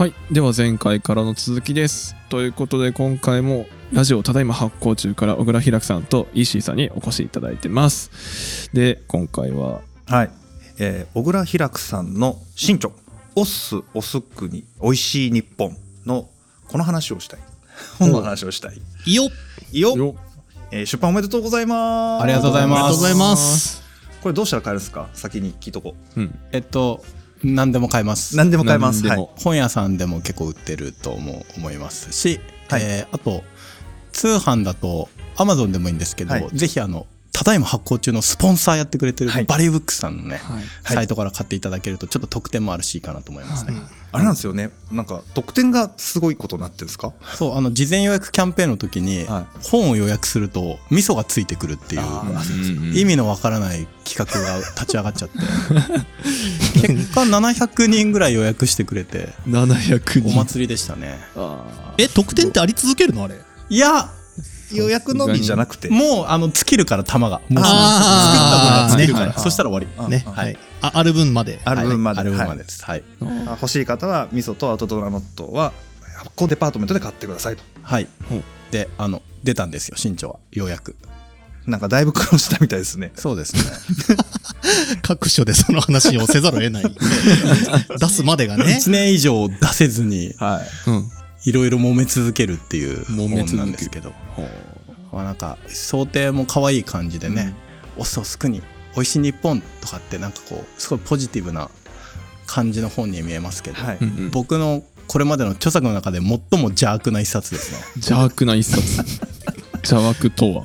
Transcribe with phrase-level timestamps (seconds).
[0.00, 0.14] はい。
[0.30, 2.16] では前回からの続きです。
[2.30, 8.70] ということで今回もラジオただいま発行中から小倉ひらくさんと石井さんにお越しいただいてます。
[8.72, 10.30] で、今回は、はい、
[10.78, 12.90] えー小倉ひらくさんの新著
[13.36, 16.30] 「オスオスクにおいしい日本」の
[16.68, 17.40] この話をしたい。
[17.98, 18.80] 本の話をしたい。
[19.04, 19.24] いいよ
[19.70, 20.14] いいよよ
[20.70, 22.22] えー出版おめでとうございます。
[22.22, 22.78] ありがとうございます。
[22.78, 23.82] ありがとうございます。
[24.22, 25.10] これどうしたら買えるんですか？
[25.12, 26.20] 先に聞いとこう。
[26.20, 26.38] うん。
[26.52, 27.04] えっと
[27.42, 28.36] 何でも買えます。
[28.36, 29.06] 何でも買えます。
[29.06, 29.28] はい。
[29.36, 32.82] 本屋さんでも結構売ってると思う思いますし、はい。
[32.82, 33.42] えーあと
[34.12, 36.48] 通販だと Amazon でもいいんですけど、はい。
[36.52, 37.06] ぜひあの
[37.40, 39.44] ただいま発行中のスポンサーやってくれてるはい。
[39.44, 40.56] バリューブックスさんのね、はい。
[40.56, 43.72] はいサイトから買っていただけるとちょっと特典もあるしいいかなと思いますね、
[44.12, 44.70] あれなんですよね。
[44.92, 47.14] なんか特典がすごいことになってるんですか？
[47.36, 52.42] そうあの事前予約キャンペーンの時に、は本を予約すると味噌がついてくるっていうあ
[52.94, 55.38] 意味のわからない企画が立ち上がっちゃって。
[56.86, 60.28] 結果700人ぐらい予約してくれて700人。
[60.28, 61.18] お祭りでしたね。
[61.36, 63.24] あえ、特典ってあり続けるの？
[63.24, 63.36] あれ。
[63.70, 64.10] いや
[64.72, 65.88] 予約のみじゃなくて。
[65.88, 67.40] もうあの尽きるから玉が。
[67.48, 68.88] もうあー。
[68.88, 70.10] 作った分が尽きるから、ねそしたら終わり。
[70.10, 70.24] ね。
[70.26, 70.58] あはい。
[70.82, 71.60] あ、ある分まで。
[71.64, 72.28] ある分まで、はい。
[72.28, 72.84] ある分はいまでです。
[72.84, 73.02] はい。
[73.20, 75.72] 欲しい方は味噌とアウトドアノットは
[76.16, 77.62] 発行デパートメントで買ってくださいと。
[77.82, 78.08] はい。
[78.70, 80.36] であの出たんですよ新潮は。
[80.52, 80.96] ようやく。
[81.66, 83.12] なんかだいぶ苦労したみたいですね。
[83.14, 83.62] そうですね。
[85.02, 86.84] 各所でその話をせざるを得ない。
[87.98, 88.64] 出すまでがね。
[88.64, 90.34] 1年以上出せずに。
[90.38, 90.90] はい。
[90.90, 91.10] うん。
[91.44, 94.12] いろいろ揉め続けるっていう本なんですけど。
[95.12, 97.54] まあなんか想定も可愛い感じでね
[97.98, 98.62] 「おすおすくに
[98.94, 101.68] 美味しい日本」とかってなんかこうすごいポジティブな
[102.46, 103.98] 感じの本に見えますけど、はい、
[104.30, 106.38] 僕のこれまでの著作の中で最も
[106.68, 107.78] 邪悪な一冊ですね。
[107.96, 109.04] 邪悪な一冊。
[109.82, 110.64] 邪悪とは？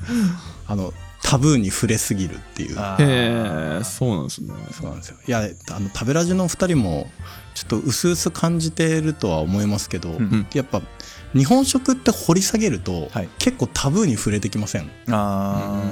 [0.68, 2.76] あのタブーに触れすぎるっていう。
[2.76, 4.54] へえ、そうなんですね。
[4.70, 5.16] そうなんですよ。
[5.26, 7.10] いやあの食べラジの2人も
[7.56, 10.82] ちょっと薄々感じてるとは思いますけど、んやっぱ
[11.32, 13.28] 日本食って掘り下げると、はい。
[13.38, 14.90] 結構タブーに触れてきません？
[15.08, 15.82] あ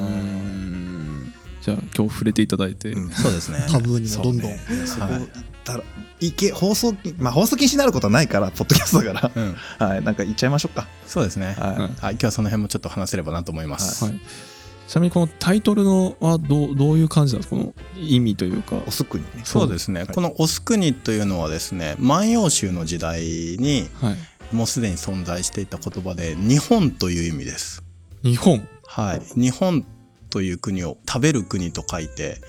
[1.62, 3.10] じゃあ今日触れていただいて、うん。
[3.10, 3.64] そうですね。
[3.70, 4.50] タブーにもどんどん。
[4.50, 4.60] ね。
[4.84, 5.18] そこは
[6.20, 6.26] い。
[6.26, 10.04] いけ放送まあ放送禁止になることはないからポッドキャストだかうん、らはい。
[10.04, 10.86] なんか言っちゃいましょうか。
[11.06, 14.20] そうですね、はいはい、今日はその辺もちょっと話せればなと思います、はい、
[14.86, 17.56] ちなみにこのタイトルのはどうどういう感じなんですか？
[17.56, 18.76] この意味というか。
[18.86, 19.42] おすくにね。
[19.44, 20.08] そうですね、はい。
[20.14, 23.22] この「オスクニ」というのはですね万葉集の時代
[23.58, 24.16] にはい。
[24.54, 27.82] もうすでに存在していた言葉で「日本」という意味です。
[28.22, 28.68] 日本？
[28.86, 29.40] はい。
[29.40, 29.84] 日本
[30.30, 32.40] という国を食べる国と書いて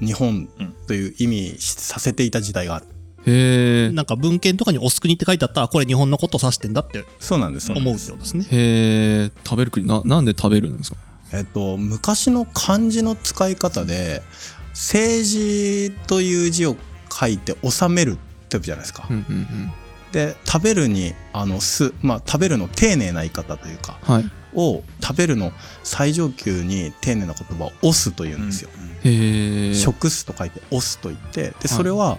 [0.00, 0.48] 日本
[0.86, 2.86] という意味させていた時代がある。
[3.26, 3.92] へえ。
[3.92, 7.70] なんか文献とかにおすくにって書いてあったら、これ日本のことを指してんだってそうなんです。
[7.70, 8.46] 思うってことですね。
[8.50, 9.30] へえ。
[9.44, 9.86] 食べる国。
[9.86, 10.96] ななんで食べるんですか？
[11.32, 14.22] えっと昔の漢字の使い方で
[14.70, 16.76] 政治という字を
[17.10, 18.16] 書いて治めるっ
[18.48, 19.72] てじゃないですか、うんうんうん。
[20.12, 24.30] で食べるにあのすまあ食べるの丁寧な言い方というかはい。
[24.54, 25.50] を食べるの
[25.82, 28.68] 最上級に丁寧な言葉を「押す」というんですよ。
[29.02, 32.18] へえ食すと書いて「押す」と言ってでそれは、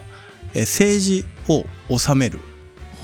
[0.56, 2.40] え政治を治める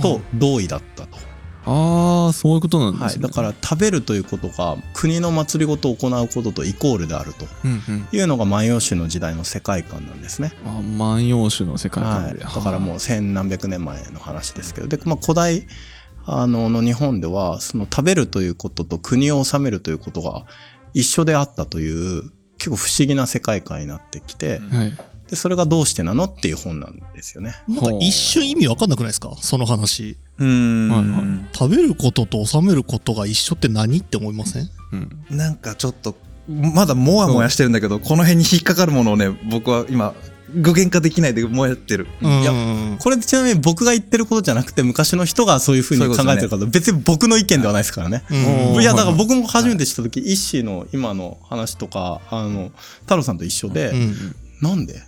[0.02, 1.29] と同意だったと。
[1.72, 7.46] ああそういうことなんではい、すね、だから食べるということが国の祭りごとを行うこととイコールであると。
[8.12, 10.52] いうのが万葉集の時代の世界観なんですね。
[10.66, 14.88] あ万葉集の世界はい、だからもう千何百年前の話ですけど。
[14.88, 15.68] で、まあ、古代
[16.26, 20.46] あのの日本ではその食べるということと国を治めるということが
[20.94, 24.98] 一緒であったという結構不思議な世界観になってきて、はい
[25.30, 27.56] でそれがどうしてなのっていう本なんですよね。
[27.68, 29.36] なんか一瞬意味わかんなくないですか？
[29.42, 30.18] その話。
[30.40, 34.70] うーん、はいは食べることと収めることが一緒って何って思いません？
[34.94, 35.38] うん。
[35.38, 36.16] なんかちょっと
[36.48, 40.16] まだもわもやしてるんだけどこの辺に引っかかるものをね僕は今
[40.56, 42.08] 具現化できないでもやってる。
[42.24, 42.42] うん。
[42.42, 48.24] いやこれちなみに僕が言ってることじゃなくて昔の人がそういうふうに考えてるから別に僕の意見ではないですからね。
[48.32, 48.34] う
[48.80, 48.82] ん。
[48.82, 54.36] いやだから僕も初めて知った時、一ッの今の話とかあの太郎さんと一緒で、うん。
[54.62, 55.02] なんで？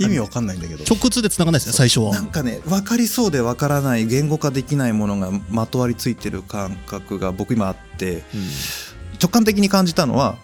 [0.00, 0.84] 意味わかんないんだけど。
[0.84, 2.12] 直通で繋がないですね、最初は。
[2.12, 2.20] な。
[2.20, 8.24] んかね分かりそうで分からない言語化できないものがまとわりついてる感覚が僕今あって
[9.20, 10.36] 直感的に感じたのは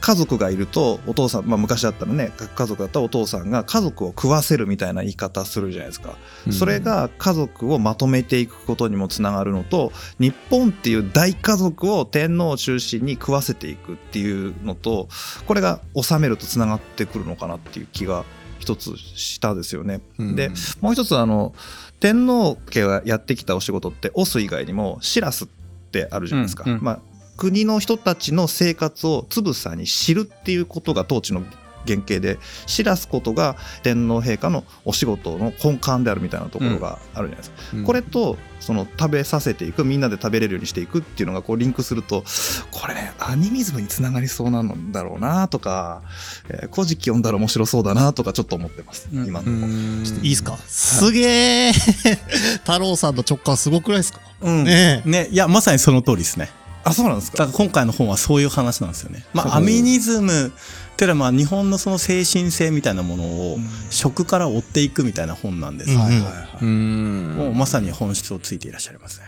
[0.00, 6.52] 家族がいるとお父さん、まあ、昔だったらね家族だったらお父さんが家族を食わせるみたいな言い方するじゃないですか、うん。
[6.52, 15.08] それが家族をまとめていくことにもつながるのと日本っていう大家族を天皇を中心に食わせていくっていうのと
[15.46, 18.24] これが治めるとつながってくるのかなっていう気が
[18.68, 20.00] 一つしたですよね。
[20.18, 20.50] うんで
[20.80, 21.54] もう一つあの
[22.00, 25.48] 天皇家がやってきたお仕事ってオス以外にもシラスっ
[25.90, 26.64] てあるじゃないですか。
[26.66, 27.00] うんうんまあ
[27.38, 31.44] 国の人たちの生活をつぶさに知るっていうことが統治の
[31.88, 37.56] 原型で知らすことが天皇陛下のお仕事の根幹であるみたいなところがあるじゃないですか。
[37.74, 37.84] うん。
[37.84, 42.24] これとその食べさせていくみんなで食べれるようにしていくっていうのがこうリンクすると
[42.70, 46.02] これねアニミズムにつながりそうなんだろうなとか
[46.50, 49.26] 「えー古事記」読んだら面白そうだなとかちょっと思ってます、うん。
[49.26, 50.22] 今のところ。
[50.22, 50.58] いいいっすか？
[50.66, 54.20] すげえ太郎さんの直感すごくないですか？
[54.40, 54.64] うん。
[54.64, 55.08] ねえ。
[55.08, 56.50] ねいやまさにその通りですね。
[56.84, 57.38] あそうなんですか。
[57.38, 59.24] だから今回の本はそういう話なんですよね。
[59.34, 60.52] まあ、アミニズム
[60.98, 63.22] っていうのはまあ日本のその精神性みたいなもの
[63.52, 63.68] をうん。
[63.88, 65.92] 食から追っていくみたいな本なんです。
[65.92, 65.98] うん。
[66.00, 66.34] はいはいはい。
[66.60, 67.34] うん。
[67.36, 69.26] もうまさに本質をついていらっしゃいますね。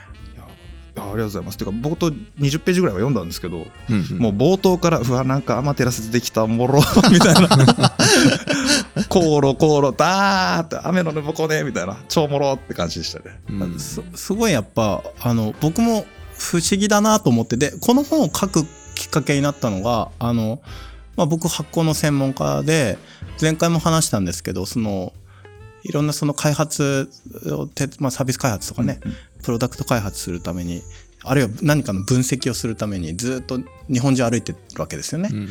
[0.96, 1.58] あありがとうございます。
[1.58, 4.19] てか冒頭20ページぐらいは読んだんですけど、うんうん。
[4.19, 6.81] もう冒頭からうわなんかアマテラス出てきたもろ
[7.12, 7.49] みたいな。
[9.08, 11.99] コロコロダーって雨のぬぼこねみたいな。
[12.08, 13.40] 超もろって感じでしたね。
[13.49, 13.78] うん。
[13.78, 16.05] すすごいやっぱあの僕も
[16.37, 18.66] 不思議だなと思ってでこの本を書く
[18.96, 20.61] きっかけになったのがあの、
[21.20, 22.96] まあ、僕発酵の専門家で
[23.38, 25.12] 前回も話したんですけどその
[25.82, 27.11] いろんなその開発
[27.44, 29.00] をて、まあ、サービス開発とかね、
[29.43, 30.81] プロダクト開発するために
[31.22, 33.61] あるいは何かの分析をするためにずっと
[33.93, 35.28] 日本中歩いてるわけですよね。
[35.31, 35.49] うんうん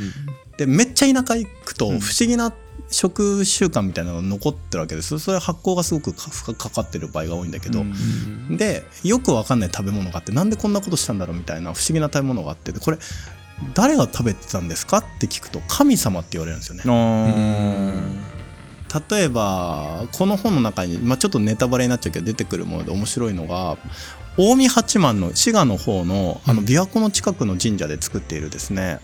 [0.58, 2.00] でめっちゃ田舎行くと不うん。
[2.00, 2.52] 思議な
[2.90, 5.18] 食習慣みたいなのが残ってるわけです。
[5.20, 8.58] それは発酵がすごくかかかかってる場合が多いんだけど、うん。
[8.58, 12.98] でよくわかんない食べ物があってなんでこんなことしたんだろうみたいな不思議な食べ物があってでこれ
[13.74, 14.98] 誰が食べてたんですか？
[14.98, 16.84] って聞くと神様って言われるんですよね。
[19.10, 23.78] 例えばこの本の中に、まあ、ちょっとネタバレになっちゃうけど出てくるもので面白いのが
[24.36, 29.00] 近江八幡の滋賀の方のあの琵琶湖の近くの神社で作っているですね。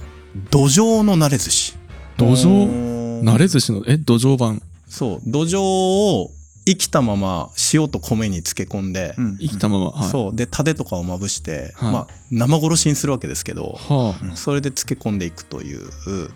[0.50, 1.76] 土壌の慣れ寿司。
[2.18, 3.22] 土壌？
[3.22, 4.62] 慣れ寿司のえ土壌版？
[4.88, 5.22] そう。
[5.26, 6.32] 土壌を
[6.68, 9.38] 生きたまま塩と米に漬け込んで、うん。
[9.38, 10.10] 生きたままはい。
[10.10, 10.36] そう。
[10.36, 11.92] でタデとかをまぶして、はい。
[11.92, 14.36] まあ、生殺しにするわけですけどはあ。
[14.36, 15.88] それで漬け込んでいくという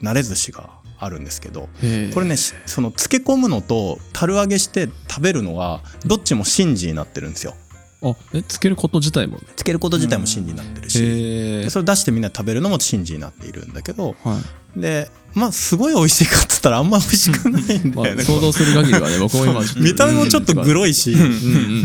[0.02, 1.70] 慣れ寿司があるんですけど
[2.14, 7.56] これねしその漬け込むのと樽揚げして食べるのがどっちも神事になってるんですよ
[8.02, 14.40] あえつけること自体も漬けること自体も神事になってるし、それ出してみんな食べるのも神事になっているんだけどは
[14.76, 14.80] い。
[14.80, 21.16] でまあすごい美味しいかっつったらあんま美味しくないんまあだよね、想像する限りはね僕も今見た目もちょっとグロいし、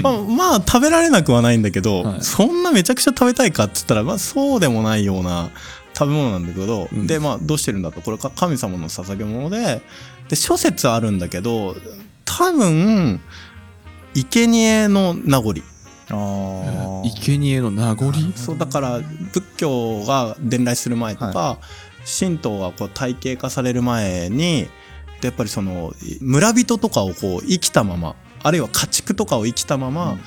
[0.03, 2.23] まあ、まあ食べられなくはないんだけど、はい。
[2.23, 5.51] そんなめちゃくちゃ食べたいかっつったら、まあ、そうでもないような
[5.95, 7.07] 食べ物なんだけど、うん。
[7.07, 8.01] でまあどうしてるんだと。
[8.01, 9.83] これか神様の捧げ物で
[10.29, 11.75] で諸説あるんだけど
[12.25, 13.21] 多分
[14.15, 15.55] 生贄の名残
[17.05, 18.13] 生贄の名残？
[18.37, 19.01] そうだから
[19.33, 21.59] 仏教が伝来する前とか、
[22.21, 24.69] 神道がこう体系化される前に
[25.21, 30.21] でやっぱりその村人とかをこう生きたままあるいは家畜とかを生きたまま、うん。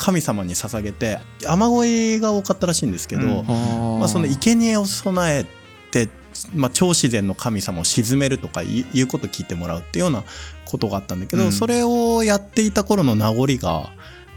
[0.00, 3.46] 神様に捧げて雨乞いが多かったらしいんですけど、うん。
[3.48, 5.44] ままあ、その生贄を備え
[5.90, 6.08] て、
[6.54, 10.22] まあ、超自然の神様を鎮めるとかいいうことを聞いてもらうっていうような
[10.66, 11.52] ことがあったんだけど、うん。
[11.52, 13.90] それをやっていた頃の名残が、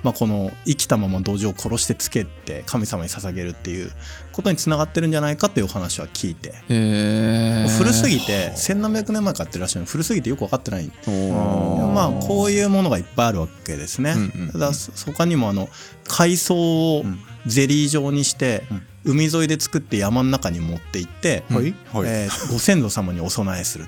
[0.04, 3.92] まあ、この生きたまま土壌を殺してつけて神様に捧げるっていう
[4.32, 6.50] ことにつながってるんじゃないかっていうお話は聞いて。
[6.50, 9.86] へえ古すぎて千何百年前からやってらっしゃるの。
[9.86, 10.92] 古すぎてよく分かってない
[11.94, 14.14] まあこういうものがいっぱいあるわけですね。
[14.16, 15.70] うんうんただそ他にもあの
[16.08, 16.56] 海藻
[16.98, 18.82] をうんゼリー状にしてうん。
[19.04, 21.74] 海沿いで作って山の中に持って行って、うんはい。
[22.06, 23.88] えーご先祖様にお供えする。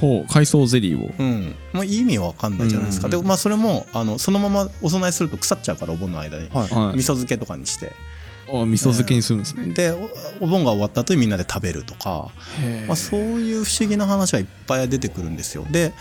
[0.00, 1.10] ほう海藻ゼリーを。
[1.18, 1.54] うん。
[1.72, 3.08] もう意味わかんないじゃないですか。
[3.08, 6.48] でまあそれもあのそのままお供えすると腐っちゃうからお盆の間に。
[6.50, 6.68] はい。
[6.68, 6.96] はい。
[6.96, 7.92] 味噌漬けとかにして。
[8.50, 9.74] あ味噌漬けにするんですね。
[9.74, 12.30] でおお盆が終わった後にみんなで食べるとか、
[12.86, 15.66] まあ、そういう不思議な話がいっぱい出てくるんですよ。
[15.70, 15.92] で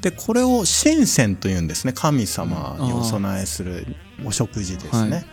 [0.00, 1.92] でこれを神仙というんですね。
[1.92, 3.86] 神様にお供えする
[4.24, 5.16] お食事ですね。
[5.16, 5.24] はい。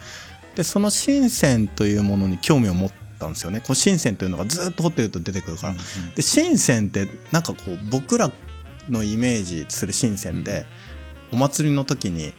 [0.56, 3.60] でその神仙というものに興味を持ったんですよね。
[3.60, 5.74] こう神仙というのがずっと掘ってると出てくるから。
[5.74, 8.32] で神仙ってなんかこう僕ら
[8.90, 10.66] のイメージする神仙で、
[11.32, 12.34] お祭りの時に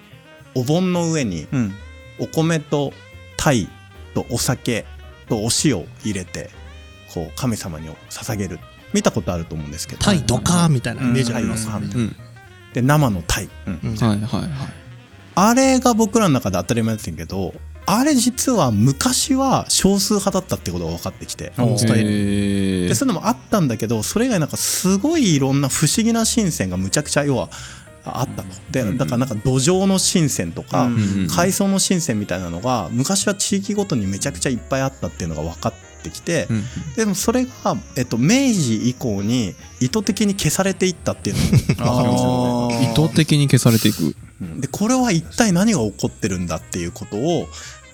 [0.54, 1.74] お盆の上にうん。
[2.20, 2.92] お米と
[3.36, 3.68] 鯛
[4.12, 4.84] とお酒
[5.28, 6.50] とお塩を入れて
[7.14, 8.58] こう神様に捧げる。
[8.92, 10.02] 見たことあると思うんですけど。
[10.02, 11.90] タイドカーンみたいなイメージありますうんね。
[11.94, 12.16] うん。
[12.72, 13.48] で生の鯛。
[13.66, 13.96] うん。
[13.96, 14.50] はいはいはい。
[15.34, 17.54] あれが僕らの中で当たり前だったんやけど
[17.90, 22.10] あれ実は昔は少数派だったってことが分かってきておスタイル。
[22.10, 27.48] へえでそういうのもあったんだけどそれ以外なんかすごいいろんな不思議な神仙がむちゃくちゃ要は
[28.04, 28.48] あったと。
[28.70, 30.88] でだからなんか土壌の神仙とか、
[31.34, 36.64] 海藻の神仙みたいなのが昔は地域ごとにめちゃくちゃいっぱいあったっていうのが分かってきて、うん
[36.96, 42.24] でもそれが、えっと、明治以降に意図的に消されていったっていうのも分かります。
[42.24, 42.92] よね。
[42.92, 44.14] 意図的に消されていく。
[44.40, 44.60] うん。
[44.60, 47.48] でこれは一体何が起こってるんだっていうことを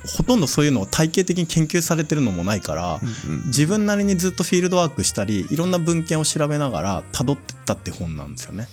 [0.06, 8.68] ほとんどそういうのを体系的に研究されてるのもないから、うん自分なりにずっとフィールドワークしたりいろんな文献を調べながら辿ってったって本なんですよね。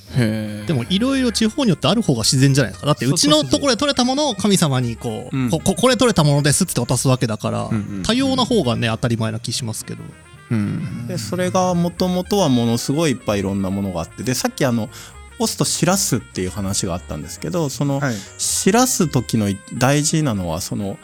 [0.66, 2.88] でもいろいろ地方によってある方が自然じゃないですか。
[2.88, 10.04] だってうちのところで取れたものを神様にこう、うんこここれ取れたものですって渡すわけだから、うんうん多様な方がね当たり前な気しますけど。
[10.52, 14.90] うんでそれがもともとはものすごいいっぱいいろんなものがあってでさっきあの
[15.42, 18.16] 押すとしらすっていう話があったんですけどそのはい。
[18.38, 20.98] しらす時の大事なのはその、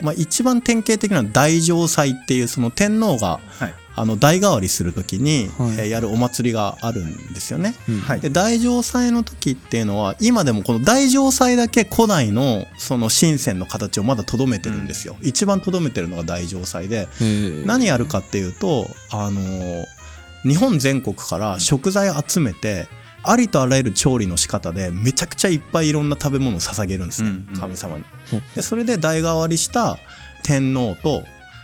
[0.00, 3.74] まあ、一番典型的な大城祭っていうその天皇がはい。
[3.94, 5.70] あの代替わりする時に、はい。
[5.80, 7.74] えーやるお祭りがあるんですよね。
[7.86, 8.00] うん。
[8.00, 8.20] はい。
[8.20, 15.16] で大城祭の時っていうのは今でもこの大城祭だけ古代のその神仙の形をまだ留めてるんですよ。
[15.20, 17.06] 一番留めてるのが大城祭で。
[17.66, 19.84] 何やるかっていうとあのー
[20.44, 22.88] 日本全国から食材集めて
[23.24, 27.46] ありとあらゆる調理の仕方でめちゃくちゃいっぱいいろんな食べ物を捧げるんですね、うん。
[27.50, 28.04] うん神様に。
[28.32, 28.42] うん。
[28.54, 29.98] でそれで代替わりした
[30.42, 31.22] 天皇と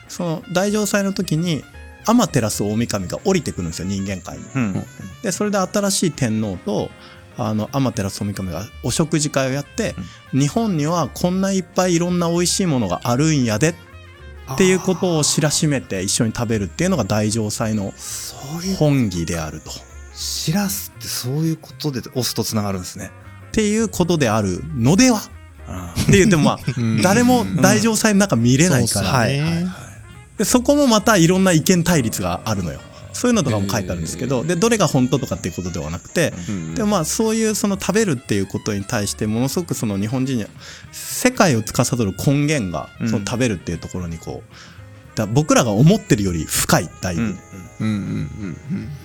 [0.08, 1.64] その大城祭の時に
[2.06, 4.44] 天照大神が降りてくるんですよ人間界に。
[4.54, 4.84] うん。
[5.22, 6.90] でそれで新しい天皇と
[7.36, 9.94] あの天照大神がお食事会をやって、
[10.32, 13.74] 日本にはこんないっぱいいろんな美味しいものがあるんやで
[14.54, 17.92] っていうことを知らしめて一緒に食べるっていうのが大城祭の
[18.78, 19.87] 本義であると。
[20.18, 23.12] しらすってそういうことで押すとつながるんですね。
[23.48, 25.20] っていうことであるのでは？
[25.68, 27.02] あっていうでもまあうん。
[27.02, 29.38] 誰も大城祭の中見れないから、はい。
[29.38, 29.66] はいはい。
[30.38, 32.80] でそこもまたいろんな意見対立があるのよ。
[33.12, 36.74] そういうのとかも書いてあるんですけど、でどれが本当とかっていうことではなくて、うん。
[36.74, 40.50] でもまあそういうその食べるっていうことに対してものすごくその日本人には
[40.92, 43.08] 世界を司る根源がうん。
[43.08, 47.34] その食べるっていうところにこうだ僕らが思ってるより深いだいぶ、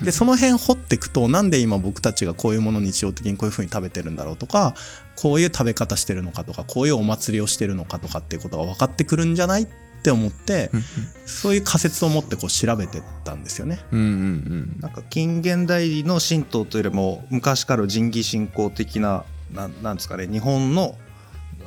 [0.01, 4.75] でその辺掘っていくとなんで今僕たちがこういうものを日常的にこういうふうに食べてるんだろうとか
[5.15, 9.67] こういう食べ方してるのかとかこういうお祭りをしてるのかとかっていうことが分かってくるんじゃないっ
[10.03, 10.83] て思ってうん
[11.25, 13.79] そういう仮説を持ってこう調べてったんですよね。
[13.91, 20.97] うんうんなんか近現代の神道というよりも昔からの神義信仰的ななんなんですかね日本の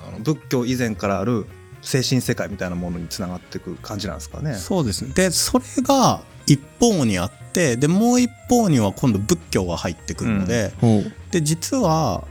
[0.07, 1.47] あの仏教以前からある
[1.87, 4.55] 精神世界みたいなものにつながっていく感じなんですかね。
[4.55, 5.13] そうですね。
[5.15, 11.13] で、それが一方にあって、で、もう一方には今度仏教が入ってくるので、ほう。
[11.31, 12.25] で、実は、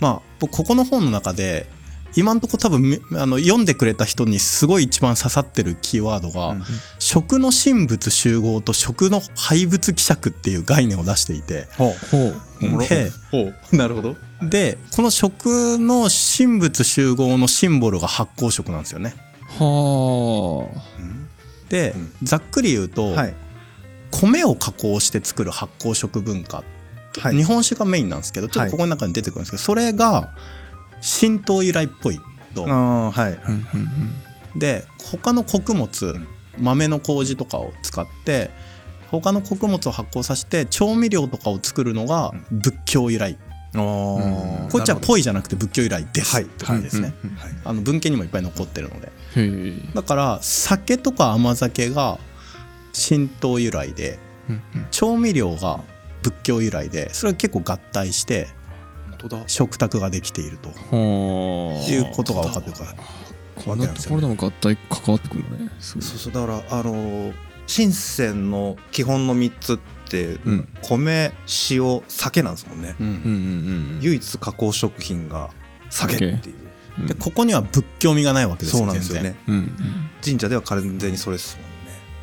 [0.00, 1.66] まあ、僕ここの本の中で、
[2.14, 6.62] 今んとこ多分みあの読んでくれた人にすごい一番刺さってるキーワードが、うん
[6.98, 12.06] 食の神仏集合と食の廃物希釈っていう概念を出していて、ほう。
[12.10, 12.42] ほう。
[12.62, 12.86] おもろ。
[12.86, 13.76] でほう。
[13.76, 14.16] なるほど。
[14.42, 19.14] で、この食の神仏集合のシンボルが発酵食なんですよね。
[19.58, 20.68] は
[21.68, 22.12] で、うん。
[22.22, 23.34] ざっくり言うと、はい
[24.12, 26.62] 米を加工して作る発酵食文化、
[27.18, 27.36] はい。
[27.36, 30.30] 日本酒がメインなんですけどちょっとここの中に出てくるんですけど、それが
[31.20, 32.20] 神道由来っぽい
[32.54, 33.38] と、ああはい。
[34.56, 36.16] で他の穀物
[36.58, 38.50] 豆の麹とかを使って
[39.10, 43.38] 他の穀物を発酵させて調味料とかを作るのが仏教由来、
[43.74, 44.68] あうん。
[44.70, 46.44] こっちはぽいじゃなくて仏教由来です、はい。
[46.44, 47.14] って感じですね、
[47.64, 49.10] あの文献にもいっぱい残ってるので。
[49.94, 52.18] だから酒とか甘酒が
[52.92, 54.18] 神道由来で
[54.48, 54.86] うんうん。
[54.90, 55.80] 調味料が
[56.22, 58.48] 仏教由来でそれが結構合体して
[59.46, 60.68] 食卓ができていると。
[60.70, 62.94] はあいうことが分かってるから。
[63.54, 67.32] こんなところでも合体関わってくるのねそうそうだからあの
[67.66, 70.68] 深センの基本の3つって、うん。
[70.82, 71.32] 米
[71.70, 73.06] 塩酒なんですもんね、うん。
[73.06, 73.18] うんうん
[73.94, 75.50] うん唯一加工食品が
[75.90, 76.56] 酒っていう。
[76.56, 76.62] うん
[77.06, 79.34] でここには仏教味がないわけですよそうなんですよね。
[80.22, 81.61] 神社では完全にそれですもんね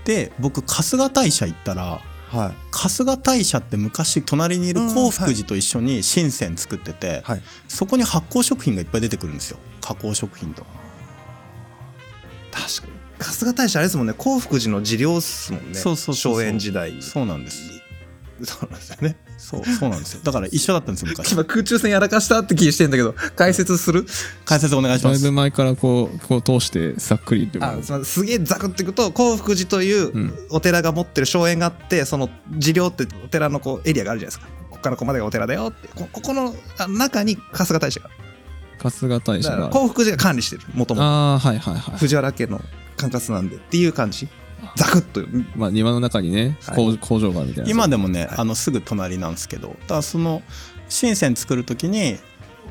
[0.09, 2.53] で僕春日大社行ったらはい。
[2.71, 7.41] 春日大社って昔隣にいる興福寺と一緒に深セン作ってて、はい。
[7.67, 9.57] そこに発酵食品がいっぱい出てくるんですよ。
[9.81, 10.63] 加工食品と
[12.51, 12.93] 確かに。
[13.19, 14.13] 春日大社あれですもんね。
[14.15, 15.73] 興福寺の寺領っすもんね。
[15.73, 16.41] そうそうそうそう。
[16.41, 17.01] 荘園時代。
[17.01, 17.63] そうなんです。
[18.43, 20.21] そうなんですよねそうそうなんですよ。
[20.23, 21.31] だから一緒だったんですよ昔。
[21.31, 24.05] 今空中戦やらかしたって気してんだけど解説する？
[24.45, 25.21] 解説お願いします。
[25.21, 30.47] だいぶ前からこうこう通してざっくりってあすげえざくっていくと興福寺といううん。
[30.51, 32.29] お寺が持ってる荘園があってその
[32.59, 34.47] 寺領ってお寺のこうエリアがあるじゃないですか。
[34.69, 35.87] ここからここまでがお寺だよって。
[35.87, 38.09] こここのあ中に春日大社が
[38.77, 41.97] 春日大社が興福寺が管理してるもともとああはいはいはい。
[41.97, 42.61] 藤原家の
[42.97, 44.27] 管轄なんでっていう感じ
[44.79, 45.21] ザクッと
[45.57, 46.75] まあ庭の中にねはい。
[46.75, 47.69] 工工場があるみたいな。
[47.69, 48.29] 今でもね、はい。
[48.37, 50.41] あのすぐ隣なんですけどだからその
[50.87, 52.17] 深セン作る時に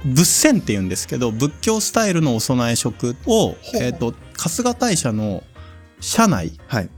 [0.04, 5.42] 仏銭って言うんですけど仏教スタイルのお供え食を、えー、と春日大社の
[6.00, 6.88] 社内はい。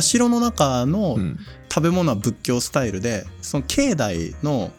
[0.00, 1.38] 社の中のうん。
[1.68, 4.70] 食べ物は仏教スタイルでその境内の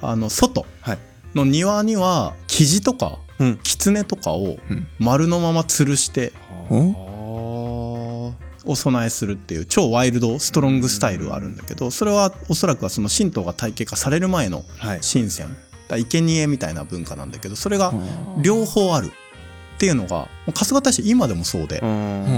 [0.00, 0.98] あの外はい。
[1.34, 3.58] の庭には生地とかうん。
[3.64, 4.86] 狐とかをうん。
[5.00, 6.32] 丸のまま吊るして
[6.70, 7.05] お？
[8.66, 15.00] お供えするっていう超ワイルドストロングスタイルがあるんだけどそれはおそらくはその神道が体系化される前のはい。
[15.00, 15.56] 神仙。
[15.88, 17.92] だ生贄みたいな文化なんだけどそれが
[18.42, 21.76] 両方あるっていうのが春日大社今でもそうで。
[21.76, 22.30] だかうん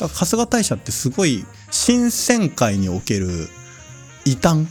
[0.00, 1.44] ら春日大社ってすごい
[1.86, 3.48] 神仙界における
[4.24, 4.66] 異端。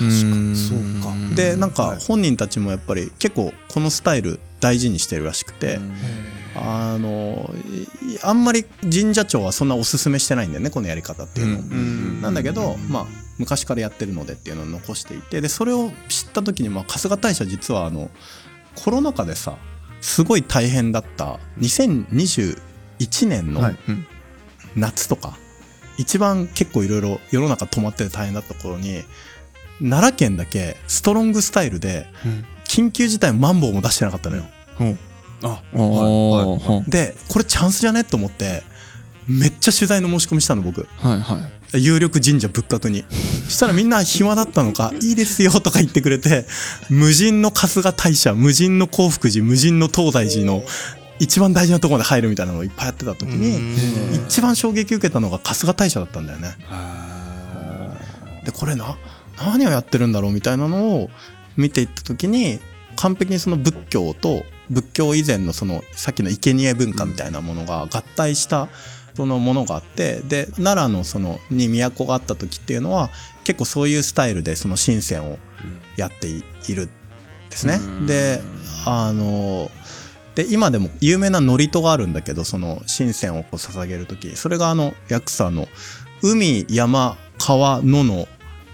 [0.00, 0.56] うん。
[0.56, 1.34] そうか。
[1.36, 1.98] でなんはい。
[1.98, 5.78] か本人たちもやっぱり結構このスタイル大事にしてるらしくて、
[6.56, 7.50] あの
[8.02, 11.58] いあんまり神社長はそんなおすすめしてないんだよねこのやり方っていうの。
[11.58, 11.62] を。
[11.62, 13.06] うんなんだけど、まあ、
[13.38, 15.40] 昔からやってるのでっていうのを残していて。
[15.40, 18.10] でそれを知った時に、まあ、春日大社実はあの
[18.76, 19.56] コロナ禍でさ
[20.00, 24.06] すごい大変だった2021年のはいうん。
[24.76, 25.36] 夏とか、
[25.98, 29.04] 一番結構いろいろ世の中止まってて大変だった頃に
[29.78, 32.44] 奈良県だけストロングスタイルでうん。
[32.64, 34.44] 緊急事態マンボウも出してなかったのよ。
[34.80, 38.04] あおーはでこれチャンスじゃね？
[38.04, 38.62] と思って
[39.28, 40.82] めっちゃ取材の申し込みしたの僕。
[40.82, 40.86] い
[41.20, 43.04] はい有力神社仏閣に。
[43.48, 46.46] したらみんな暇だったのか、いいですよとか言ってくれて、
[46.88, 50.62] 無人の春日大社、無人の興福寺、無人の東大寺の
[51.18, 53.74] 一番大事なところまで入るみたいなのをいっぱいやってた時に、
[54.26, 56.56] 一番衝撃受けたのが春日大社だったんだよね。
[58.44, 58.96] で、これな、
[59.38, 61.10] 何をやってるんだろうみたいなのを
[61.56, 62.60] 見ていった時に、
[62.96, 68.68] 完璧にその仏教と仏教以前のそのさっきの生贄文化みたいなものが合体した
[69.14, 73.10] そのものがあってで奈良のそのに都があった時っていうのは
[73.44, 75.38] 結構そういうスタイルでその神仙を
[75.96, 76.90] やっていいるん
[77.50, 77.78] ですね。
[78.06, 78.40] で
[78.86, 79.70] あの
[80.34, 85.68] で今でも有名な祝詞があるんだけどその神仙をこう捧げる時それがあの薬さんの
[86.22, 88.26] 「海山川野の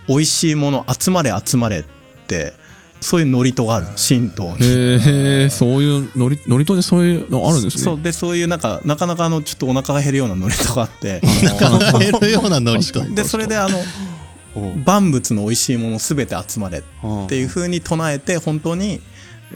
[0.09, 1.85] 美味しいもの集まれ集まれ」っ
[2.26, 2.54] て
[3.00, 4.66] そういう祝詞があるの神道に。
[4.66, 7.83] へえそういうノリノリとでそういうのあるんですね。
[7.83, 11.21] そうでそういうなんかなかなかあのちょっとお腹が減るような祝詞があって。
[11.42, 13.02] なんか減るようなノリと。
[13.14, 13.83] でそれであの
[14.85, 16.83] 万物の美味しいものすべて集まれっ
[17.28, 19.00] ていう風に唱えて本当に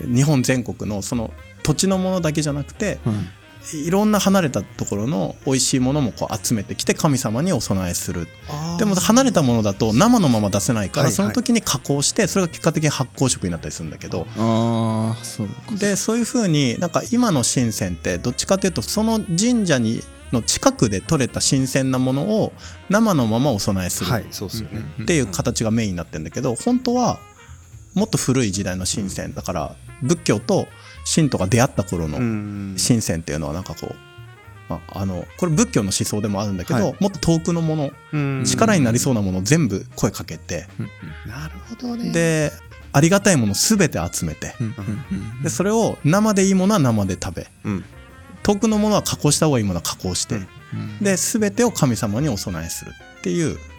[0.07, 1.33] 日本全国のその
[1.63, 3.29] 土地のものだけじゃなくてうん
[3.73, 8.29] いろんな離れたところの美味しいものもこう集めてきて神様にお供えする。
[8.79, 14.27] でも離れたものだと生のまま出せないからはいその時に加工してそれが結果的に発酵食になったりするんだけど。
[15.23, 15.47] そ
[15.79, 22.53] でそういうふうになんか今の神仙ってどっちかというとその神社にの近くで採れた新鮮なものを
[22.91, 24.11] 生のままお供えする。
[25.03, 27.19] っていう形がメインになってるんだけど本当は
[27.95, 29.33] もっと古い時代の神仙。
[29.33, 30.67] だから仏教と
[31.05, 33.95] 神道が出会った頃のうん神仙っていうのはなんかこう、
[34.69, 36.97] まあ、あのこれ仏教の思想でもあるんだけど、はい。
[37.01, 38.45] もっと遠くのものうん。
[38.45, 40.67] 力になりそうなものを全部声かけて
[41.27, 42.11] なるほどね。
[42.13, 42.53] で
[42.93, 44.55] ありがたいもの全て集めて
[45.43, 47.85] でそれを生でいいものは生で食べうん。
[48.43, 50.99] 遠くのものは加工した方がいいものは加工して、うんうん。
[51.01, 53.74] で全てを神様にお供えするっていうえー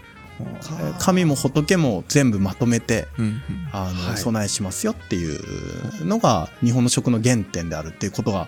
[1.00, 3.42] 神も仏も全部まとめてうんうん。
[3.72, 4.18] あの、はい。
[4.18, 8.48] 備えしますよっていうのが日本の食の原点であるっていうことが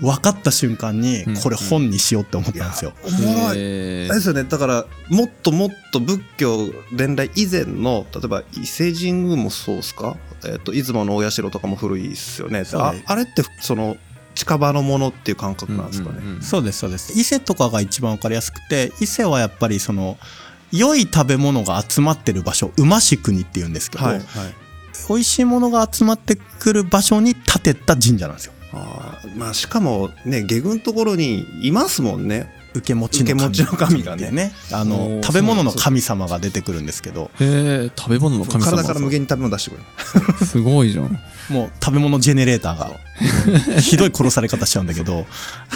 [0.00, 2.92] 分かった瞬間にうんこれ本にしようって思ったんですよ。
[3.04, 3.58] おもろい。
[3.58, 10.16] ですよねだからもっともっと仏教伝来以前の例えば伊勢神宮もそうですか、
[10.46, 12.64] えっと出雲の大社とかも古いですよね。
[12.74, 13.96] ああれってその
[14.34, 17.18] 近場のものっていう感覚なんですかね、うんうんうんそうですそうです。
[17.18, 20.18] 伊勢とかが一番分かりやすくて伊勢はやっぱりその
[20.76, 24.24] 良い食べ物が集まってる場所馬し国っていうんですけど、はいはい。
[25.08, 28.52] 美味しいものが集まってくる場所に建てた神社なんですよ。
[28.72, 32.52] あーまあしかもね下宮のところにいますもんね。
[32.74, 33.36] 受け持ちの
[33.76, 34.24] 神がね。
[34.24, 37.30] ってねあおのー食べ物の神様が出てくるんですけど。
[37.40, 38.70] へえ食べ物の神様。
[38.72, 39.76] 体から無限に食べ物出してく
[40.40, 40.46] る。
[40.46, 41.18] すごいじゃん
[41.50, 43.00] もう食べ物ジェネレーターが
[43.80, 45.26] ひどい殺され方しちゃうんだけど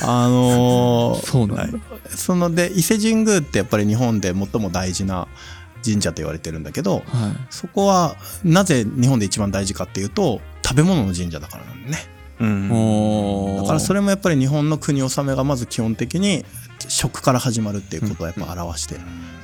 [0.03, 1.79] あのーそうなんだ。
[2.17, 5.29] そので伊勢神宮ってやっぱり日本で最も大事な
[5.85, 7.05] 神社と言われてるんだけどはい。
[7.51, 11.99] そこはなぜ日本で一番大事かっていうと食べ物の神社だからなんだね。
[12.41, 13.57] うん。
[13.63, 16.45] だからそれもやっぱり日本の国納めがまず基本的に
[16.89, 18.97] 食から始まるっていうことをやっぱ表して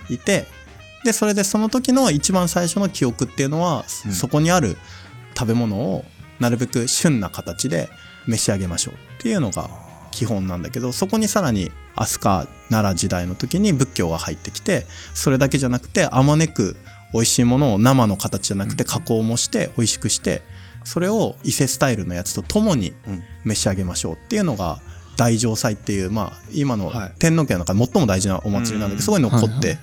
[0.09, 0.47] いて
[1.05, 4.13] でそれでその時の一番最初の記憶っていうのは、うん。
[4.13, 4.77] そこにある
[5.37, 6.05] 食べ物を
[6.41, 7.89] なるべく旬な形で
[8.27, 9.69] 召し上げましょうっていうのが
[10.11, 16.77] 基本なんだけどそこにさらに飛鳥奈良時代の時に仏教が入ってきてそれだけじゃなくてあまねく
[17.13, 20.43] 美味しいものを生の形じゃなくて加工もして美味しくして
[20.85, 23.23] それを伊勢スタイルのやつと共にうん。
[23.45, 24.81] 召し上げましょうっていうのが
[25.17, 27.13] 大乗祭っていう、まあ、今のはい。
[27.19, 29.01] 天皇家の中で最も大事なお祭りなんだけど、うん。
[29.01, 29.79] そこに残はいって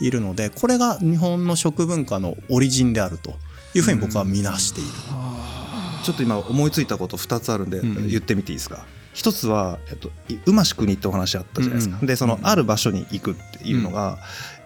[0.00, 3.34] いるので、これが日本の食文化のオリジンであると
[3.74, 4.90] いうふうに僕は見なしている。
[6.04, 12.06] ちょっと今思いついたこと2つあるんでうん言ってみていいですか、一つは、えっと、い馬し国ってお話あったじゃないですか、うんうん。
[12.06, 14.18] でそのある場所に行くっていうのが、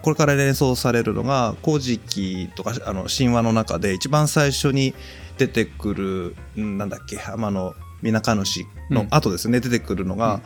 [0.03, 4.95] これから連想されるのが「古事記」とかあの神話の中で一番最初に
[5.39, 10.41] 出てくるんなんだっけ天の皆神主の後ですね、出てくるのが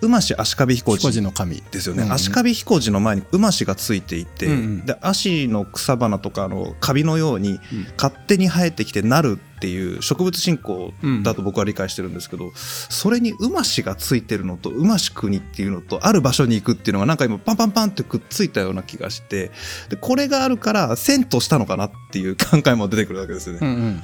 [0.00, 1.62] 馬氏足利彦彦路路の神。
[1.70, 7.58] ですよね、うん足利彦路の前に馬氏がついていて、うんうんで足の草花とかあのカビのように
[7.96, 10.92] 勝手に生えてきてなるっていう植物信仰
[11.24, 19.50] だと僕は理解してるんですけど、それに馬氏がついてるのと馬氏国っていうのとある場所に行くっていうのがなんか今パンパンパンってくっついたような気がして
[19.88, 23.60] でこれがあるから遷都したのかなっていう考えも出てくるわけですよね。
[23.62, 24.02] うんうん。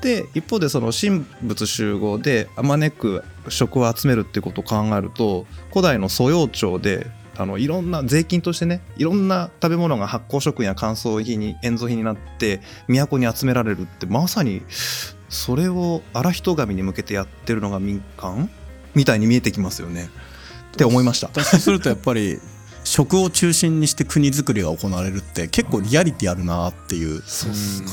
[0.00, 7.06] で一方でその神仏集合であまねく食を集めるってことを考えると古代の素養庁で
[7.36, 14.62] あのいろんな税金としてねいろんな食べ物が発酵食品や乾燥品に塩蔵品になって都に集められるってまさに
[15.28, 18.50] それを荒人神に向けてやってるのが民間？
[18.94, 20.08] みたいに見えてきますよね
[20.72, 21.28] って思いました。
[21.42, 22.40] そうするとやっぱり
[22.82, 27.22] 食を中心にして国づくりが行われるって結構リアリティあるなっていう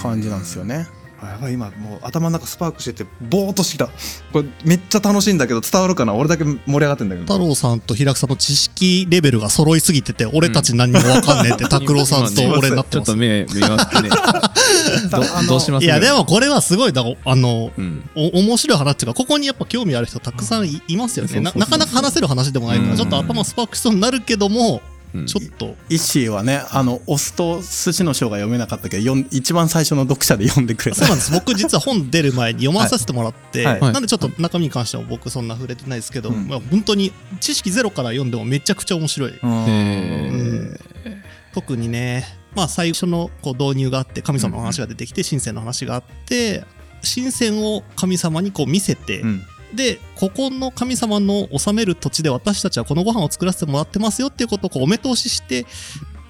[0.01, 0.87] 感じなんですよね。
[1.21, 3.87] あやばい今もう頭の中スパークしててボーっとしてきた。
[4.33, 6.13] これめっちゃ楽しいんだけど伝わるかな？
[6.13, 7.33] 俺だけ盛り上がってんだけど。
[7.33, 13.07] 太郎さんと平久さんの知識レベルが揃いすぎてて、俺たち何にもわかんねえって、 拓郎さんと俺になってます。
[13.07, 13.15] ちょっと。
[13.15, 14.09] 目見まってね
[15.09, 15.85] どどうします？
[15.85, 18.09] いや、でもこれはすごい、だあの、うん。
[18.15, 21.39] お面白い話っていうか、ここにやっぱ興味ある人たくさんいいますよね。
[21.39, 22.97] ななかなか話せる話でもないから、うん。
[22.97, 24.94] ちょっと頭スパークしそうになるけども、うん
[25.25, 30.97] ちょっと、イッシーはね、あの、オスと寿司の章が読めなかったけど、一番最初の読者で読んでくれた。
[30.97, 31.31] そうなんです。
[31.31, 33.79] 僕実は本出る前に読まさせてもらって、はい。
[33.79, 33.93] はい。
[33.93, 36.47] なんでちょっと中身に関しては僕そんな触れてないですけど、うん。
[36.47, 39.33] まあ、本当に知識ゼロから読んでもめちゃくちゃ面白い。
[39.43, 40.77] え
[41.53, 46.65] 特にね、まあ最初のこう導入があって神様の話が出てきて、神仙の話があって、
[47.03, 49.43] 神仙を神様にこう見せて、うん
[49.75, 55.65] で、ここの神様の治める土地で私たちはこのご飯を作らせてもらってますよっていうことをこうお目通しして、っ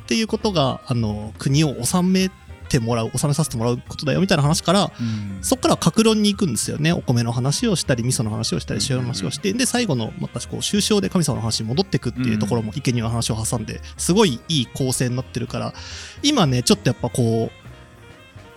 [0.08, 2.30] ていうことが、あの、国を治め
[2.70, 5.40] てもらう、治めさせてもらうことだよみたいな話から、うん。
[5.42, 6.94] そこからは格論に行くんですよね。
[6.94, 15.74] お米の話をしたり、味噌の話をしたり、塩の話をして、で、最後の、またこう、終章で神様の話に戻っていくっていうところも、生贄の話を挟んで、すごいいい構成になってるから、
[16.22, 17.65] 今ね、ちょっとやっぱこう、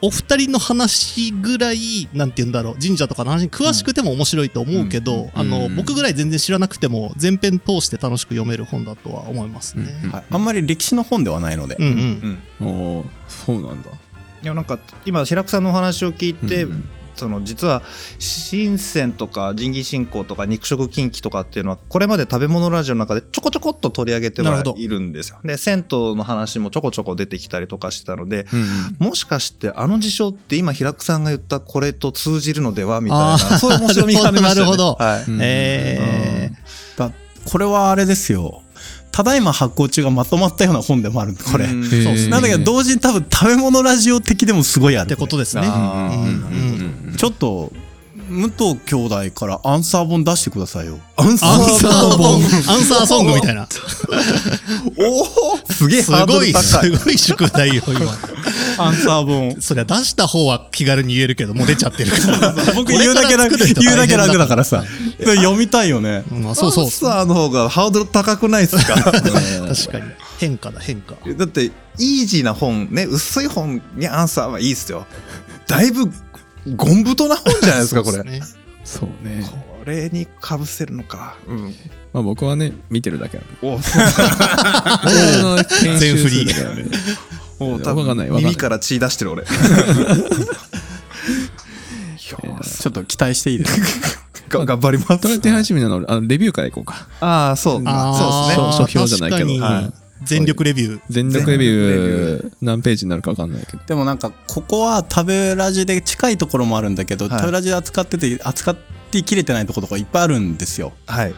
[0.00, 5.76] お二人の話ぐらい、なんて言うんだろう、神社とかの話に詳しくても面白いと思うけど、あの、うん。
[5.76, 9.86] 僕ぐらい全然知らなくても、全編通して楽しく読める本だとは思いますね。
[10.12, 10.24] はい。
[10.30, 11.76] あんまり歴史の本ではないので。
[11.78, 12.42] うんうん。
[12.60, 13.90] うんおーそうなんだ。
[14.40, 17.82] いやなんか今白くさんのお話を聞いて、うんその実は
[18.50, 25.38] 神仙とか神器信仰とか肉食禁忌とかっていうのはこれまで食べ物ラジオの中でちょこちょこっと取り上げてはいるんですよ。
[25.44, 34.70] で銭湯の話もちょこちょこ出てきたりとかしてたのでうんもしかしてあの事象って今平久さんが言ったこれと通じるのではみたいなそういう面白みがありましたよね。
[34.70, 36.52] なるほどはいうんえ
[36.96, 37.12] だ
[37.44, 38.62] これはあれですよ。
[39.10, 41.66] ただいま発行中がまとまったような本でもあるんで、これ。
[41.66, 45.08] そうなんだけど、同時に多分食べ物ラジオ的でもすごいあー、る。
[45.08, 45.66] ってことですね。
[45.66, 45.84] うんうんう
[46.84, 47.72] んちょっと、
[48.28, 50.98] 武藤兄弟からアンサー本出してくださいよ。
[51.16, 52.34] アンサアンサー本本、
[52.74, 53.66] アンサーソングみたいな。
[54.98, 55.26] おお
[55.72, 56.52] すげえすごい。
[56.52, 58.84] すごい宿題よ、今。
[58.84, 59.60] アンサー本。
[59.62, 62.54] そりゃ出した方は気軽に言えるけど、もう出ちゃってるから。
[62.74, 64.84] 僕言うだけ楽、言うだけ楽だからさ。
[65.24, 66.24] 読みたいよね。
[66.30, 66.90] うんまあそうそうアン。
[66.90, 68.94] サーの方がハードル高くないですか？
[69.00, 69.22] 確か
[69.98, 70.04] に。
[70.38, 71.14] 変化だ、変化。
[71.36, 75.04] だってイージーな本ね薄い本にアンサーはいいっすよ
[75.66, 76.10] だいぶ
[76.76, 78.16] ゴン太な本じゃないですかこれ。
[78.18, 78.42] そうね。
[78.84, 79.44] そうね。
[79.78, 81.36] これにかぶせるのか。
[81.46, 81.74] うん。
[82.12, 83.52] まあ僕はね見てるだけなんで。
[83.62, 86.84] お僕の編集するだけなんで。
[87.60, 88.30] おわかんないわかんない。
[88.30, 89.44] 耳から血出してる俺。
[92.18, 93.80] ちょっと期待していいです
[94.48, 94.58] か？
[94.60, 95.20] が頑張ります。
[95.20, 97.06] とりあえず手始めなのあのレビューからいこうか。
[97.20, 97.74] ああそう。
[97.74, 98.86] そうですね。
[98.92, 99.46] 書評じゃないけど。
[99.46, 99.60] 確かに。
[99.60, 99.92] はい
[100.24, 101.00] 全力レビュー。
[101.08, 108.76] 全力レビュー何ページになるかわかんないけどでもなんか、ここは食べラジで近いところもあるんだけど、はい食べラジで扱ってて、扱っ
[109.10, 110.92] てきれてないところとかいっぱいあるんですよ。
[111.06, 111.34] はい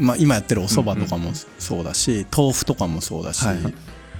[0.00, 3.62] まあ今やってるお蕎麦とかもそうだし、豆腐とかもそうだし、はい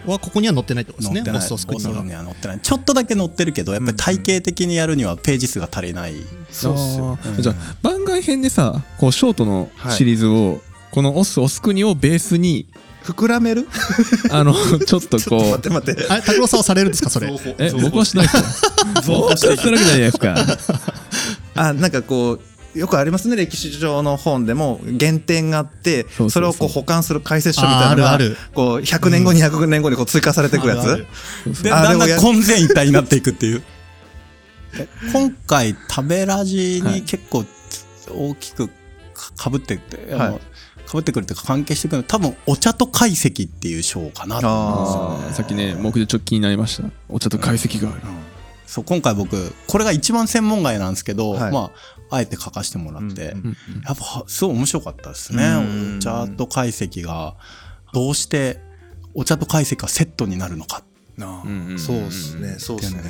[0.06, 1.20] はここには載ってないってことですね。
[1.20, 1.40] 載ってない。
[1.40, 2.24] ボストスクには。
[2.24, 2.60] 載ってない。
[2.60, 6.14] ちょっとだけ載ってるけど、やっぱり体系的にやるにはページ数が足りない。
[6.50, 10.60] そうっすよあーじゃあ番外編でさこうショートのシリーズを、
[10.92, 12.68] このオスオスクニをベースに
[13.12, 13.66] 膨らめる？
[14.30, 16.06] あのちょっと ちょっことう待って待って。
[16.08, 17.32] あれ、拓郎さんはされるんですか、それ？
[17.58, 18.42] え僕はしないですよ
[19.18, 20.34] 僕はするわけないじゃないですか。
[21.54, 22.38] あなんかこ
[22.74, 26.30] うよくありますね歴史上の本でも原点があってそうそうそう。
[26.30, 28.36] それをこう保管する解説書みたいなのがあーあるある。
[28.52, 31.06] こう100年後200年後にこう追加されていくやつ、あるある。
[31.62, 33.62] で、だんだん混然一体になっていくっていう。
[34.76, 36.94] で今回食べラジはい。
[36.96, 37.46] に結構
[38.10, 38.68] 大きく
[39.36, 40.32] かぶってって、あのはい。
[40.34, 40.40] か
[40.92, 45.34] ぶってくるっていうか関係してくるの多分お茶と懐石っていう賞かなと思うんですよね。
[45.34, 46.88] さっきね僕でちょっと気になりました。
[47.08, 48.00] お茶と解析がある。
[48.66, 51.52] そう今回僕これが一番専門外なんですけど、はい。
[51.52, 51.70] ま
[52.08, 55.44] ああえて書かせてもらって、うんうんやっぱすごい面白かったですね。
[55.44, 55.96] うん。
[55.98, 57.34] お茶と懐石が
[57.92, 58.60] どうして
[59.14, 60.82] お茶と懐石がセットになるのか
[61.16, 63.02] なうんうんそうですねそうですね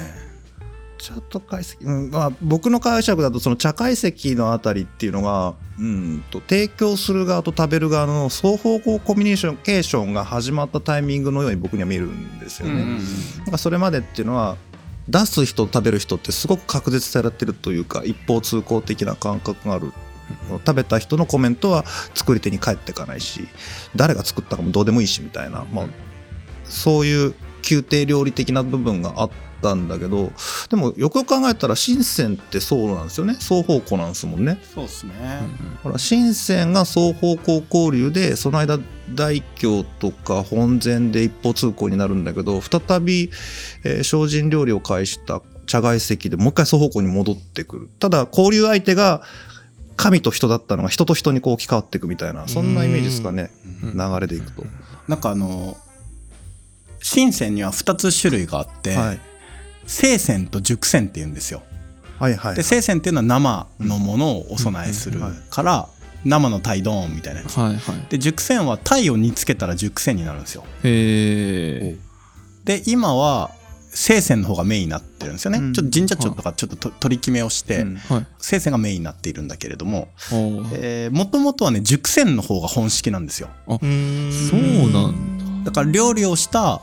[0.99, 12.75] 茶と解析、うんまあ、僕の解釈だとその茶解析のあたりっていうのが、うん、と提供する側と食べる側の双方向コミュニケーションが始まったタイミングのように僕には見えるんですよね。
[12.75, 12.99] うんうんうん。
[13.39, 14.57] なんかそれまでっていうのは
[15.09, 19.93] 出す人と食べる人ってすごく確絶されてるというか一方通行的な感覚がある。
[20.51, 23.47] 食べた人のコメントは作り手に返っていかないし
[23.95, 25.87] 誰が作ったかもどうでもいいしみたいな、まあ、
[26.65, 27.35] そういう
[27.69, 29.31] 宮廷料理的な部分があっ
[29.63, 30.33] たんだけど
[30.69, 33.35] でもよくよく考えたら深センってそうなんですよね。
[33.35, 34.59] 双方向なんですもんね。
[34.75, 35.13] そうですね、
[35.83, 38.79] ほら深センが双方向交流でその間
[39.15, 43.31] 大京とか本膳で一方通行になるんだけど再び、
[43.85, 47.91] えー精進料理を介した茶外石でもう一回双方向に戻ってくる。
[47.99, 49.23] ただ交流相手が
[49.97, 53.51] 神と人だったのが人と人にこう置き換わっていくみたいなそんなイメージですかね。
[53.83, 53.93] うん。
[53.97, 54.65] 流れでいくと。
[55.09, 55.77] なんかあの
[57.01, 59.21] 深センには2つ種類があって、はい
[59.87, 61.63] 生鮮と熟鮮って言うんですよ。
[62.19, 65.21] はいはいで生鮮っていうのは生のものをお供えする
[65.51, 65.89] から
[66.25, 67.59] 生の鯛丼みたいなやつ。
[67.59, 70.65] はいはいで熟鮮は鯛を煮つけたら熟鮮になるんですよ。
[70.83, 71.97] へえ
[72.65, 73.51] で今は
[73.91, 75.59] 生鮮の方がメインになってるんですよね。
[75.59, 80.09] うんちょっと神社長とかちょっとと取り決めをして、うんはい生鮮がメインになっているんだけれども、
[80.75, 83.49] えー、もともとはね熟鮮の方が本式なんですよ。
[83.69, 86.81] そうなんだから料理をした、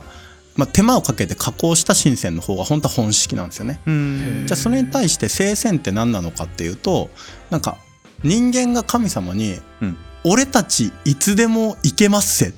[0.56, 3.80] まあ、手間をかけて加工した新鮮の方が本当は本式なんですよね。
[3.86, 7.10] うんじゃあそれに対して聖鮮って何なのかっていうと
[7.50, 7.76] なんか
[8.22, 12.52] 人間が神様にうん「俺たちいつでも行けますせ」っ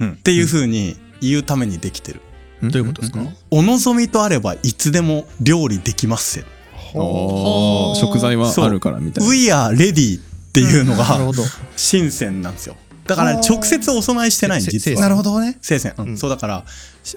[0.00, 2.20] うんていう風に言うためにできてる。
[2.62, 3.20] どどういうことですか？
[3.50, 6.44] お望みとあればいつでも料理できますせ。
[6.92, 11.42] 食材はあるからみたいな We are ready っていうのがなるほど。
[11.76, 12.76] 新鮮なんですよ。
[13.10, 15.00] だから直接お供えしてないんせ実は。
[15.00, 15.58] なるほどね。
[15.60, 16.64] 聖鮮、うんうんそうだから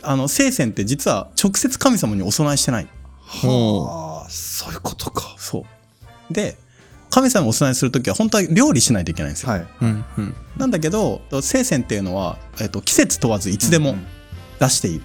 [0.01, 2.87] あの聖鮮って実は直接神様にお供えしてない。
[3.25, 5.35] ほああそういうことか。
[5.37, 5.65] そ
[6.29, 6.33] う。
[6.33, 6.57] で、
[7.09, 9.49] 神様にお供えするときは本当は料理しないといけないんですよ。
[9.49, 9.61] はい。
[9.61, 14.05] ううんうんなんだけど、聖鮮っていうのは、えっと、季節問わずいつでもうん
[14.59, 15.01] 出してい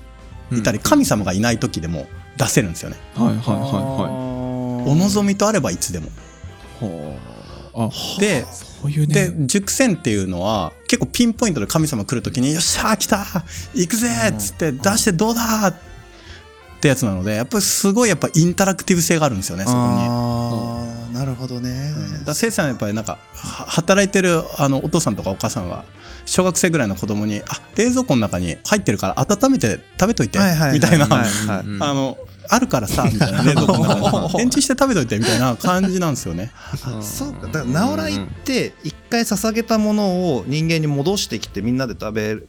[0.53, 2.97] いたり、神様がいない時でも出せるんですよね。
[3.15, 6.07] はいはいはいはお望みとあればいつでも。
[6.07, 6.11] い
[6.81, 7.39] ほう
[7.75, 13.25] あで、そういうねで、熟鮮っていうのは結構ピンポイントで神様来るときに、よっしゃー来た
[13.75, 15.75] 行くぜっつって出してどうだっ
[16.81, 19.83] てやつなので、やっぱりすごいやっぱインタラクティブ性があるんですよね、そこに。
[19.83, 21.93] ああ、なるほどね。
[22.21, 25.85] だから生さんはやっぱりなんかは働いてるあのお父さんとかお母さんは
[26.25, 30.39] 小学生ぐらいの子供に「あ冷蔵庫の中に入ってるから温めて食べといて」
[30.73, 32.17] みたいなあの
[32.51, 36.51] あるからさみたいな冷蔵庫の中にレンチンして食べといてみたいな感じなんですよね。
[36.55, 37.47] あそうか。
[37.47, 41.79] だから、直来って、一回捧げたものを人間に戻してきてみん。
[41.79, 42.47] なで食べる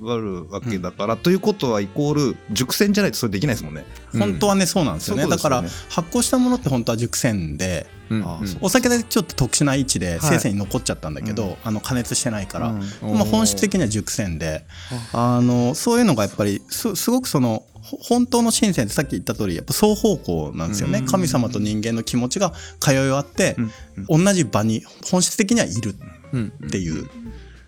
[0.50, 3.76] わけだから、ということはイコール、熟成じゃないとそれできないですもん。
[3.76, 3.86] ね。
[4.14, 4.20] うん。
[4.20, 4.96] 本当はねそうなん。
[4.96, 8.26] ですよねそういうことだですよねから発酵したものって本当は熟成でうん。
[8.62, 11.14] お酒でちょっと特殊な位置ではい生鮮に残っちゃったん。
[11.14, 11.56] だけど、うん。
[11.64, 13.14] あの加熱してないから、うん。
[13.14, 14.66] まあ、本質的には熟成で
[15.14, 21.06] あのそういうのがやっぱりすすごくそのほ本当の神仙ってさっき言った通りやっぱ双方向なんですよね、うん。
[21.06, 23.56] 神様と人間の気持ちが通い合って、
[24.08, 25.96] 同じ場に本質的にはいる
[26.34, 26.54] うん。
[26.68, 27.06] っていう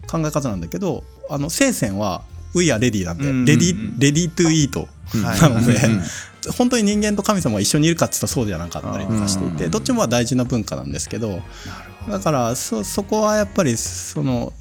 [0.07, 3.45] 考え方なんだけどあの聖仙は「We are ready」なんで、うん。
[3.45, 4.88] レディレディトゥイート
[5.23, 5.41] はい。
[5.41, 6.01] なので、うん。
[6.57, 9.71] 本当に人間と神様が一緒にいるかって言ったらそうじゃなかったりとかしていてうん。
[9.71, 11.41] どっちもは大事な文化なんですけど
[12.10, 14.53] だからそそこはやっぱりその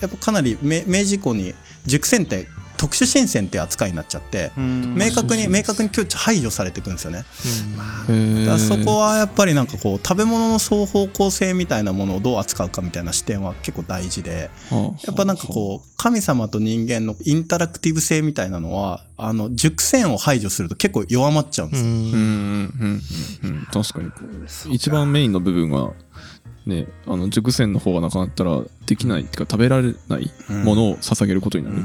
[0.00, 1.54] やっぱかなり明明治以降に
[1.86, 2.46] 熟成って
[2.78, 7.24] 特殊新鮮って扱いになっちゃって明確に明確に今日排除されていくんですよね。
[8.08, 8.40] へー。
[8.46, 15.00] だからそこはやっぱりなんかこう食べ物の双方向性みたいなものをどう扱うかみたいな視点は結構大事ではあ。
[15.06, 21.90] やっぱなんかこう神様と人間のインタラクティブ性みたいなのはあの熟成を排除すると結構弱まっちゃうんですよ。
[21.90, 21.94] うん。
[21.94, 22.12] うん。
[22.14, 22.18] う
[22.86, 23.02] ん。
[23.42, 23.66] うん。
[23.72, 25.90] 確かにこう一番メインの部分が
[26.66, 31.76] ねあの熟成の方がなくなったらできないっていうか食べられないものを捧げることになる、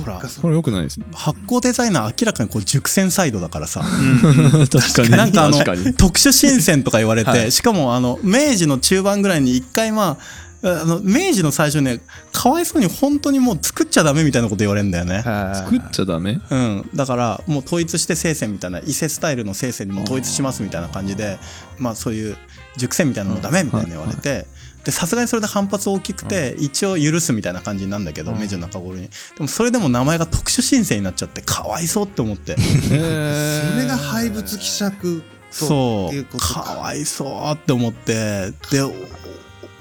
[0.00, 1.06] ほらこれ良くないですね。
[1.12, 3.82] 発酵デザイナー明らかにこう熟成サイドだからさ、
[4.70, 5.10] 確かに。
[5.10, 5.58] なんかあの
[5.94, 7.52] 特殊新鮮とか言われて、はい。
[7.52, 12.00] しかもあの明治の中盤ぐらいに一回まああの明治の最初ね
[12.32, 15.22] かわいそうに本当にもう作っちゃダメみたいなこと言われるんだよね。
[15.22, 16.40] 作っちゃダメ？
[16.50, 21.38] うん、だからもう統一して聖戦みたいな伊勢スタイルの聖戦にも統一しますみたいな感じで
[21.78, 22.36] まあそういう
[22.76, 24.46] 熟成みたいなのダメみたいな言われて
[24.84, 29.02] でさすがにそれで反発大きくて一応許すみたいな感じになるんだけど明治の中頃に。
[29.02, 29.10] で
[29.40, 32.56] もそれでも名前が特殊申請になっちゃってかわいそうって思って。
[32.56, 36.62] それが廃仏希釈そうか。
[36.62, 38.52] かわいそうって思って。
[38.70, 38.82] で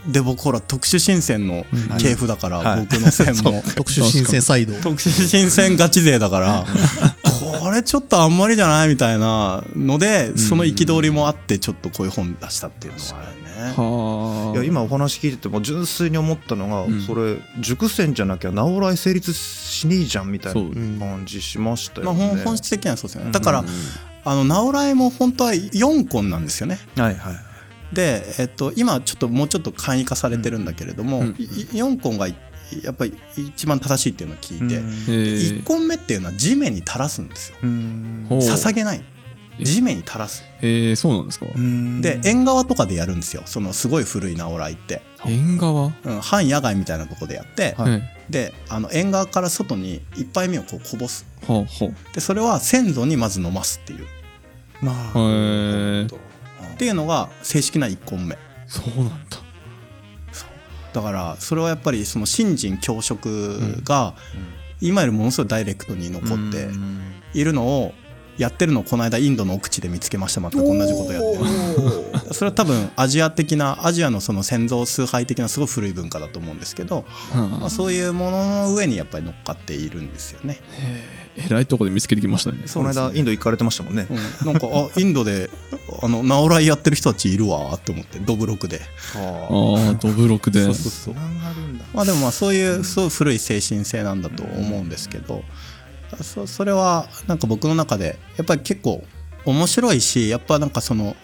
[0.07, 1.65] で僕ほら特殊申請の
[1.99, 2.79] 系譜だから、はい。
[2.81, 3.61] 僕の線も。
[3.75, 4.73] 特殊申請サイド。
[4.81, 6.65] 特殊申請ガチ勢だから
[7.61, 13.46] これちょっとあんまりじゃないみたいなのでその憤りもあってちょっとこういう本出したっていうのはあるね。
[13.57, 22.27] はあいや今お話聞いてても純粋に思ったのが、んそれ熟成じゃなきゃ直来成立しねえじゃんみたいな感じしましたまあ、よね。
[22.35, 23.31] 本本質的にはそうですよね。
[23.31, 23.65] だから、
[24.23, 26.79] あの、直来も本当は4根なんですよね。
[26.95, 27.95] はいはい。
[27.95, 31.33] で、えっと、今ちょっともうちょっと簡易化されてるんだけれども、うんい
[31.73, 32.35] 4根がい
[32.83, 37.57] やっぱり一番正しいっていうのを聞いて、え1ー根目っていうのは地面に垂らすんですよ。
[37.61, 39.01] 捧げない。
[39.59, 40.43] え地面に垂らす。
[40.61, 41.45] えーそうなんですか？
[42.01, 43.43] で、縁側とかでやるんですよ。
[43.45, 45.01] そのすごい古い直来って。
[45.25, 45.91] 縁側？
[46.03, 47.91] うん、半野外みたいなとこでやって、はい。
[47.91, 51.25] はいで、あの、縁側から外に一杯目をこうこぼす。
[51.45, 54.05] ほうほうで、それは先祖にまず飲ますっていう。
[54.85, 56.17] なるほへど。
[56.17, 58.37] ーっていうのが正式な1根目。
[58.67, 59.37] そうなんだ。
[60.93, 64.13] だからそれはやっぱりその新人教職が
[64.81, 66.67] 今よりものすごいダイレクトに残って
[67.33, 67.93] いるのを
[68.37, 72.33] やってるのをこの間インドの奥地で見つけました全く同じことやってる。
[72.33, 80.59] それは多分アジア的なアジアのその先祖崇拝的なすごい古い文化だと思うんですけど、まあ、そういうものの上にやっぱり乗っかっているんですよね。
[81.37, 82.63] えらいとこで見つけてきましたね。
[82.73, 84.07] この間インド行かれてましたもんね。
[84.09, 85.49] うん、なんかあインドで
[86.01, 88.81] あのナオライやってる人たちいるわって思ってドブロクで。
[89.15, 90.63] あああドブロクで。
[90.63, 91.13] そうそうそう。
[91.13, 91.85] つながるんだ。
[91.93, 95.43] まあでもまあそういうすごい古い精神性なんだと思うんですけど、
[96.23, 99.03] そそれはなんか僕の中でやっぱり結構
[99.45, 101.15] 面白いしやっぱなんかその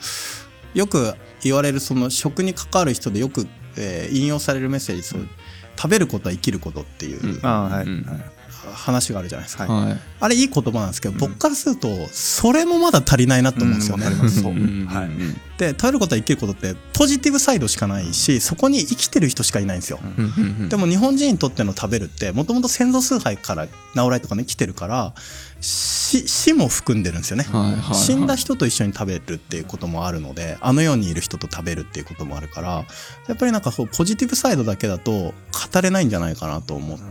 [0.74, 5.28] よく言われるその食に関わる人でよく、えー引用されるメッセージそう
[5.76, 7.38] 食べることは生きることっていう。
[7.38, 7.46] うん。
[7.46, 7.86] あはい。
[7.86, 8.04] うん。
[8.04, 8.33] はい
[8.72, 10.00] 話があるじゃないですか、はい。
[10.20, 14.08] あれいい言葉なんですけど、僕からするとそれもまだ足りないなと思うんですよね。
[14.08, 14.42] うんわかります。
[14.42, 14.86] そううん。
[14.88, 15.06] はい。
[15.06, 15.34] うん。
[15.58, 20.00] で食べることは生きることってポジティブサイドしかないしそこに生きてる人しかいないんですよ。
[20.02, 20.26] うん。
[20.26, 20.70] うんうん。
[20.70, 25.14] でも日本人にとっての食べるってもともと先祖崇拝から直来とかね来てるから
[25.62, 27.96] 死死も含んでるんですよね、はいはいはい。
[27.96, 32.86] 死んだ人と一緒に食べるっていうこともあるのであの世にいる人と食べるっていうこともあるから
[33.28, 35.34] やっぱりなんかそうポジティブサイドだけだと語
[35.82, 37.04] れないんじゃないかなと思って、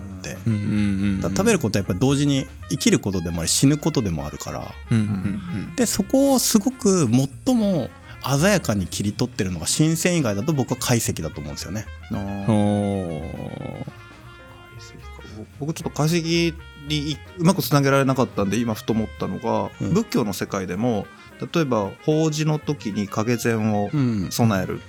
[0.46, 4.72] うんうんうん食べることはやっぱり同時に生きることでもあり死ぬことでもあるから。
[4.90, 7.08] うんうんでそこをすごく
[7.46, 7.88] 最も
[8.38, 11.86] 鮮やかに切り取ってるのが新鮮以外だと僕は解析だと思うんですよね。
[12.10, 13.22] うんあほ
[15.58, 16.54] 僕ちょっと解析
[16.88, 19.94] にうまくつなげられなかったんで今ふと思ったのが、うん。
[19.94, 21.06] 仏教の世界でも
[21.54, 24.28] 例えば法事の時に影膳をうん。
[24.30, 24.80] 備える、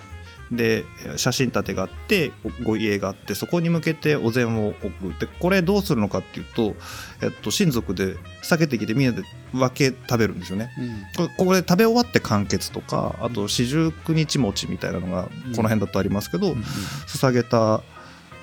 [0.55, 0.85] で
[1.17, 6.75] 写真立てがあってごご家があってそこに向けてお膳を置くでこれどうするのかっていうと、
[7.21, 10.69] えっと、親族で避けてきてみんなで分け食べるんですよね。
[11.15, 16.53] これここで食べ終わって完結とかあと四十九日餅みたいなのがこの辺だとありますけど、
[17.07, 17.81] 捧げた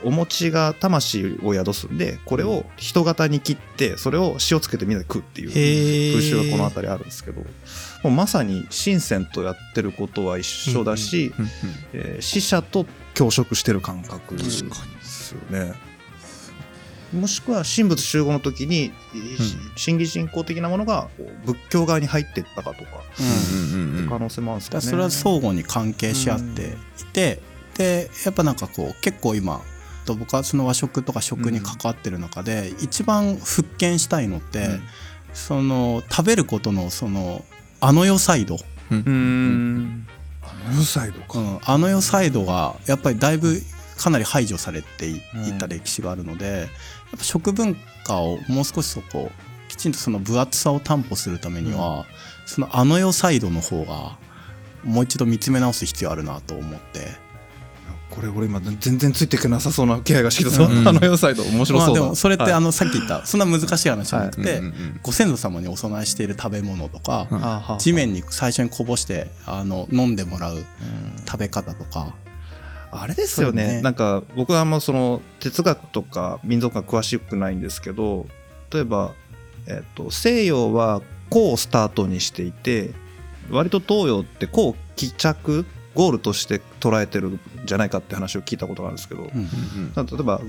[0.05, 7.47] お餅が魂を宿すんでこれを人型に切ってそれを塩つけてみんなで食うっていうへ風習がこの辺りあるんですけども
[8.05, 11.51] うまさに神仙とやってることは一緒だし、うんうん
[11.93, 14.71] えー死者と共食してる感覚ですよ
[15.51, 15.75] ね。
[17.13, 18.93] もしくは神仏集合の時に、
[19.77, 21.09] 真偽信仰的なものが
[21.45, 23.03] 仏教側に入っていったかとか、
[23.73, 24.83] うんうんうん可能性もあるんですかね。
[24.83, 27.43] それは相互に関係し合っていて、
[27.77, 29.61] でやっぱなんかこう結構今
[30.11, 34.83] と僕はその和食とか食に関わってる中で、一番復権したいのって、うん。
[35.33, 37.45] その食べることのその
[37.81, 40.07] あの世サイド、うーん。
[40.43, 41.39] あのサイドか。
[41.39, 43.61] うん、あの世サイドがやっぱりだいぶ
[43.97, 46.67] かなり排除されていいった歴史があるので、やっ
[47.19, 49.31] ぱ食文化をもう少しそこ
[49.69, 52.07] きちんとその分厚さを担保するためには、
[52.47, 54.19] そのあの世サイドの方が
[54.83, 57.30] もう一度見つめ直す必要あるなと思って。
[58.11, 62.53] これ俺今全然ついていけなさそうな気配がしてきた、うんあの良サイド面白まあそうだ、でもそれってはい。
[62.53, 65.01] あのさっき言ったそんな難しい話じゃなくて、うんうんうん。
[65.03, 70.59] ご先祖様にお供えしている食べ物とか、地面に最初にこぼしてあの飲んでもらう
[71.27, 72.15] 食べ方とか、
[72.91, 73.77] あれですよね。
[73.77, 73.83] ね。
[73.83, 78.27] なんか僕はあんまその哲学とか民族学詳しくないんですけど
[78.73, 79.15] 例えば、
[79.67, 82.91] えっと西洋は「個」をスタートにしていて
[83.51, 85.65] 割と東洋って「個」を帰着
[85.95, 89.93] ゴールとして捉えてるんじゃないかって話を聞いたことがあるんですけど、うん。
[89.95, 90.41] 例えば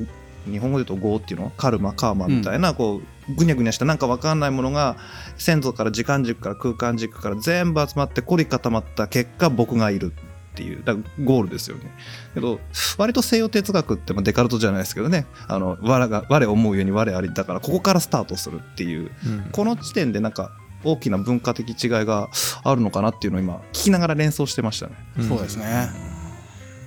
[0.49, 4.97] 日本語で言うと業っていうのはカルマカーマみたいなこうぐにゃぐにゃしたなんか分かんないものが
[5.37, 10.13] 先祖から時間軸から空間軸から全部集まって凝り固まった結果僕がいる
[10.51, 11.91] っていうだからゴールですよね。
[12.33, 12.59] けど
[12.97, 19.49] 割と西洋哲学ってまあデカルトじゃないですけどねあの我が我思うように我ありだからここからスタートするっていううん。
[19.51, 20.51] この時点でなんか
[20.83, 22.29] 大きな文化的違いが
[22.63, 24.93] あるのかなっていうのを今聞きながら連想してましたね。
[25.27, 25.89] そうですね。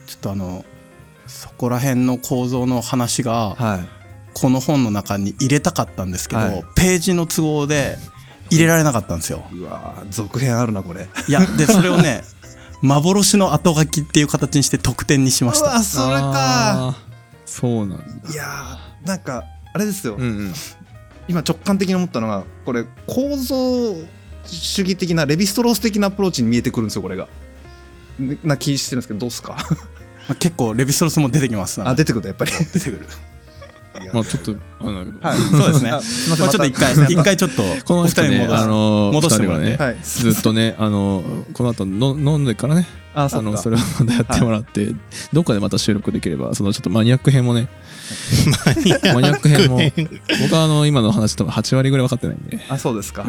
[0.07, 0.65] ちょっとあの、
[1.27, 7.97] そこら辺の構造の話が、はいこの本の中に入れたかったんですけど、はいページの都合で
[8.51, 9.45] 入れられなかったんですよ。
[9.53, 11.07] うわー続編あるなこれ。
[11.29, 12.25] いや、で、それをね、
[12.83, 15.67] 幻の後書きっていう形にして得点にしました。
[15.67, 16.97] うわそれか
[17.47, 20.55] そうなんだいやーなんかあれですよ、うんうん
[21.29, 23.95] 今直感的に思ったのがこれ構造
[24.45, 27.29] 主義的なレヴィストロース的なアプローチに見えてくるんですよこれが。
[28.19, 29.57] ねな気してるんですけどどうっすか？
[30.29, 32.53] まあ結構レヴィストロスも出てきますあ出てくるやっぱり。
[32.53, 33.07] 出てくる。
[34.13, 35.39] まあちょっとあのはい。
[35.51, 35.91] そうですね。
[35.91, 38.67] まあちょっと一回、一回ちょっと、この人ねあ。
[38.67, 39.77] の戻してもね。
[39.79, 39.97] はい。
[40.03, 41.23] ずっとねあの
[41.53, 42.87] この後の飲んでからね。
[43.17, 44.93] あのそれをまたやってもらって、
[45.33, 47.69] どっかでまた収録できればそのちょっとマニアック編もね
[49.15, 49.71] マニアック編。
[49.71, 49.79] も
[50.43, 53.25] 僕はあの今の話多分8割ぐらい分かってないんで、あそうですか、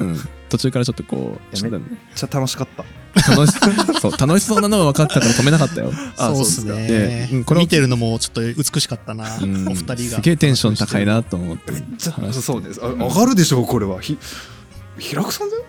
[0.49, 1.85] 途中からちょっとこういやちょっとね
[2.15, 2.83] ちゃ楽しかった。
[3.29, 3.53] 楽し
[3.99, 4.11] そう。
[4.17, 6.87] 楽しそうなのが分かったから止めなかったよ、あそうですね。
[6.87, 9.67] でうんこれを見てるのもちょっと美しかったな、うん。
[9.67, 9.95] お二人が。
[9.95, 12.79] すげえテンション高いなと思ってめっちゃそうです。
[12.83, 14.01] あ上がるでしょうこれは。
[14.01, 14.17] ひ
[14.97, 15.63] 平久さんだよ？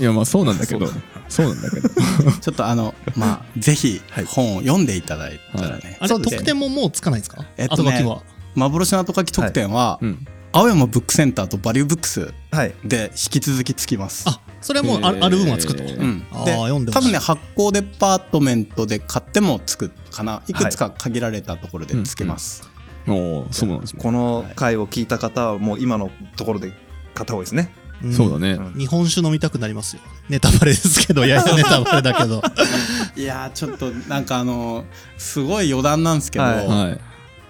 [0.00, 0.88] いやまあそうなんだけど。
[1.28, 1.46] そう。
[1.48, 1.88] なんだけど。
[2.40, 4.24] ちょっとあの、まあ、ぜひはい。
[4.24, 5.96] 本を読んでいただいたらね。
[6.00, 6.36] あれそうですね。
[6.38, 7.44] 得点ももうつかないんですか？
[7.56, 8.22] えっとねは。
[8.54, 10.26] 幻の後書き特典は、うん。
[10.52, 12.74] 青山ブックセンターとバリューブックスはい。
[12.84, 14.24] で引き続きつきます。
[14.28, 16.26] あそれはもうあ,、えーある分はつくとね、うん。
[16.32, 22.66] あ読んで多分ね発行デパートメントで買ってもつくかないくつか限られたところでつけます、
[23.06, 24.02] おおそうなんですね。
[24.02, 26.72] この回を聞いた方はもう今のところで
[27.12, 27.74] 買った方がいいですね。
[28.08, 28.12] ん。
[28.12, 28.72] そうだね、うん。
[28.72, 30.02] 日本酒飲みたくなりますよ。
[30.30, 32.42] ネタバレですけどい やいやネタバレだけど。
[33.16, 34.84] いやーちょっとなんかあの
[35.18, 36.66] すごい余談なんですけど、はい。
[36.66, 37.00] はい。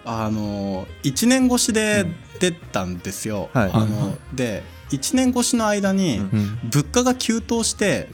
[0.04, 2.06] あの1年越しで
[2.40, 3.70] 出たんですよ、はい。
[3.72, 3.86] あはい。
[3.86, 4.64] はので
[4.94, 6.38] 1年越しの間にうん。
[6.38, 8.08] うん物価が急騰して、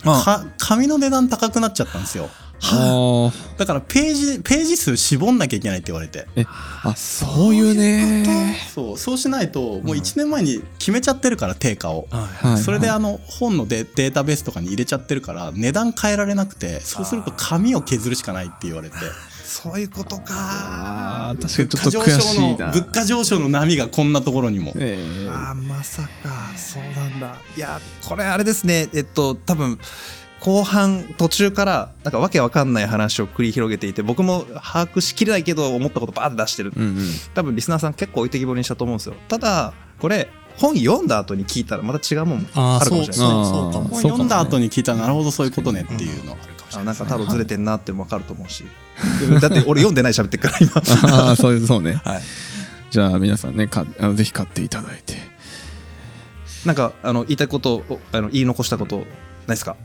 [0.58, 2.28] 紙の値段高くなっちゃったんですよ。
[2.62, 3.32] あ。
[3.56, 6.26] だからページページ数絞んなきゃいけないって言われて。
[6.36, 6.46] ー
[6.82, 8.56] あそういうね。
[8.74, 12.58] そうそうしないともう1年前に決めちゃってるから定価を、はい。
[12.58, 18.96] それであの本のデデータベースとかに入れちゃってるから値段変えられなくてそうすると紙を削るしかないって言われて
[19.50, 21.34] そういうことか。
[21.42, 26.08] 確かにちょっと物価上悔しいな昇の物価上昇の波がこんなところにもええあーまさか
[26.56, 27.34] そうなんだ。
[27.56, 29.78] いやこれあれですねえっと多分
[30.38, 36.72] 後半途中からなんかわけわかんない話を繰り広げていて僕も把握しきれないけど思ったことバーって出してる。
[36.76, 36.96] うんうん
[37.34, 39.16] 多分リスナーさん結構置いてきぼりにしたと思うんですよ。
[39.28, 43.14] ただこれ本読んだ後に聞いたらまた違うもんあるかもしれない。
[43.16, 48.64] そうかもあー本読んだ後に聞いたらなるほどそういうことねっていうのがあるあないんか太郎ずれてんなっても分かると思うし。
[49.40, 50.72] だって俺読んでない喋ってっから今。
[51.18, 52.00] ああそうそうね。
[52.04, 52.22] はい。
[52.90, 55.14] じゃあ皆さんねかあのぜひ買っていただいて。
[56.66, 59.06] なんかあの言いたいことをあの言い残したことない
[59.48, 59.76] ですか？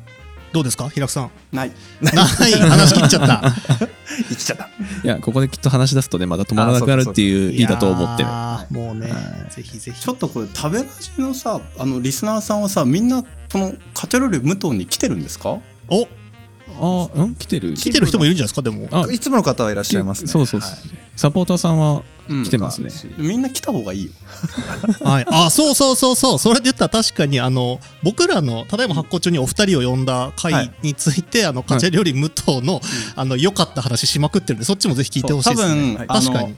[0.52, 0.90] どうですか？
[0.90, 1.32] 平久さん。
[1.54, 1.72] ない。
[2.02, 2.16] ない。
[2.16, 3.54] 話切っちゃった。
[4.30, 4.70] 生きちゃった。
[5.04, 8.30] いやここできっと話し出すとねまた止まらなくなるっていう意だと思ってる。
[8.72, 10.02] もうね、はぜひぜひ。
[10.02, 15.60] ちょっとこれ食べラジのさあのリスナーさんはさみんなこのカテロリ無糖に来てるんですか？
[15.88, 16.08] お
[16.80, 17.36] ああん？
[17.36, 17.74] 来てる？
[17.74, 18.62] 来てる人もいるんじゃないですか？
[18.62, 18.88] でも。
[18.92, 20.28] あいつもの方はいらっしゃいますね。
[20.30, 20.80] そうそうそう、はい。
[21.16, 23.42] サポーターさんはうん来てますね、みん。
[23.42, 24.12] な来た方がいいよ。
[25.06, 26.40] はい、あそうそうそうそう。
[26.40, 32.82] それで言ったら確かにあの僕らのただいま発行中にお二人を呼んだ回について、あのカチェ料理無糖の,、
[33.16, 36.08] あの良かった話しまくってるんでそっちもぜひ聞いてほしいです、ね、そう多分はい。
[36.08, 36.56] 確かに。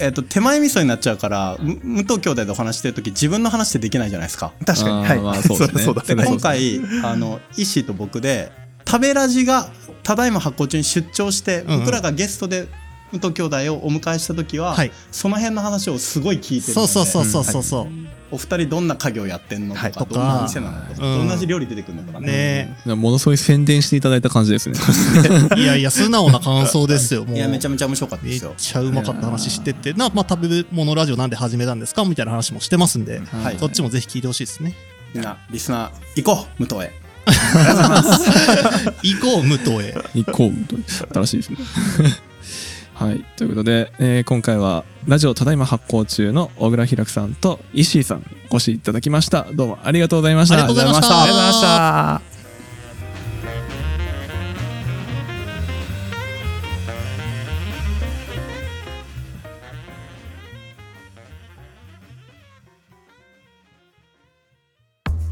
[0.00, 4.52] えっと手前味噌になっちゃうからむ武藤兄弟でお話してる時自分の話ってできないじゃないですか。
[4.64, 5.24] 確かに。
[5.24, 5.58] はい、そう
[6.06, 8.52] 今回あのイッシーと僕で
[8.88, 9.68] 食べラジが
[10.02, 11.78] ただいま発行中に出張して、うんうん。
[11.80, 12.66] 僕らがゲストで
[13.12, 14.92] 武藤兄弟をお迎えした時は、はい。
[15.10, 17.86] その辺の話をすごい聞いてるのでそうそうそうそうそうそう、
[18.30, 19.92] お二人どんな家業やってんのとか、はい。
[19.92, 20.14] とか。
[20.14, 21.18] どんな店なのとか、うん。
[21.18, 22.74] どんな料理出てくるのとかね。
[22.86, 24.78] ねものすごい宣伝していただいた感じですね。
[25.56, 33.56] いやいや素直な感想ですよ いやめちゃめちゃ面白かったでめっすよちゃうまかった話しててな、まあ、食べ物ラジオなんで始めたんですかみたいな話もしてますんで、はい。
[33.60, 34.74] そっちもぜひ聞いてほしいですね。
[35.14, 37.07] みんなリスナー行こう武藤へ
[39.02, 39.94] 行こう、無藤へ。
[40.14, 40.84] 行こう、無藤へ。
[41.12, 41.58] 新しいですね。
[42.94, 43.24] はい。
[43.36, 49.46] ということで、えー、今回は、ラジオただいま発行中の小倉ひさんと石井さん、お越しいただきました。
[49.52, 50.54] どうもありがとうございました。
[50.54, 51.22] ありがとうございました。
[51.22, 52.38] ありがとうございました。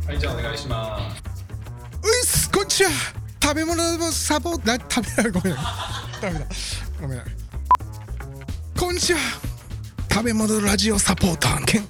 [0.06, 1.25] はい、じゃあお願いします。
[2.76, 2.90] ちは
[3.42, 5.54] 食べ物のサポート食べないごめん
[6.20, 6.46] ダメだ。
[7.00, 7.22] ごめん。
[8.78, 9.18] こんにちは
[10.12, 11.84] 食べ物ラジオサポーターのケン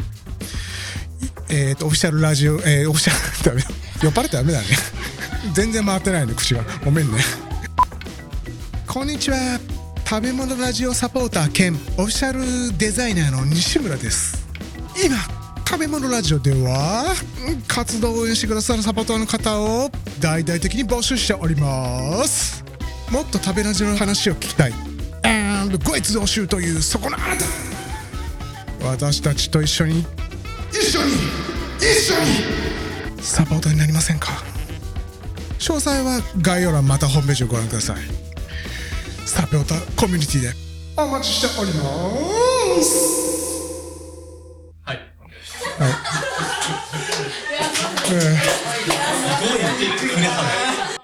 [1.49, 3.69] えっ、とオフィシャルラジオえー、オフィシャル ダメだ。
[4.01, 4.67] 酔っ払ってダメだね。
[5.55, 6.63] 全然回ってないね口が。
[6.85, 7.19] ごめんね。
[8.87, 9.59] こんにちは。
[10.09, 14.47] 食べ物ラジオサポーター兼オフィシャルデザイナーの西村です。
[15.05, 15.36] 今
[15.77, 17.15] 食べ物ラジオでは
[17.69, 22.65] 活動を応援してくださるサポーターの方を大々的に募集しております。
[23.11, 24.73] もっと食べラジの話を聞きたい。
[25.23, 28.87] And ご越増集というそこのあなた。
[28.87, 30.07] 私たちと一緒に
[30.71, 31.13] 一緒に
[31.77, 33.23] 一緒に。
[33.23, 34.33] サポーターになりませんか？
[35.59, 37.97] 詳細は概要欄またホームページをご覧ください。
[39.27, 40.53] サポーターコミュニティで
[40.97, 43.26] お待ちしております。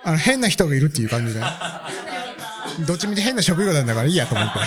[0.04, 1.40] あの変な人がいるっていう感じで。
[2.86, 4.58] どっちみち変な職業なんだからいいやと思って。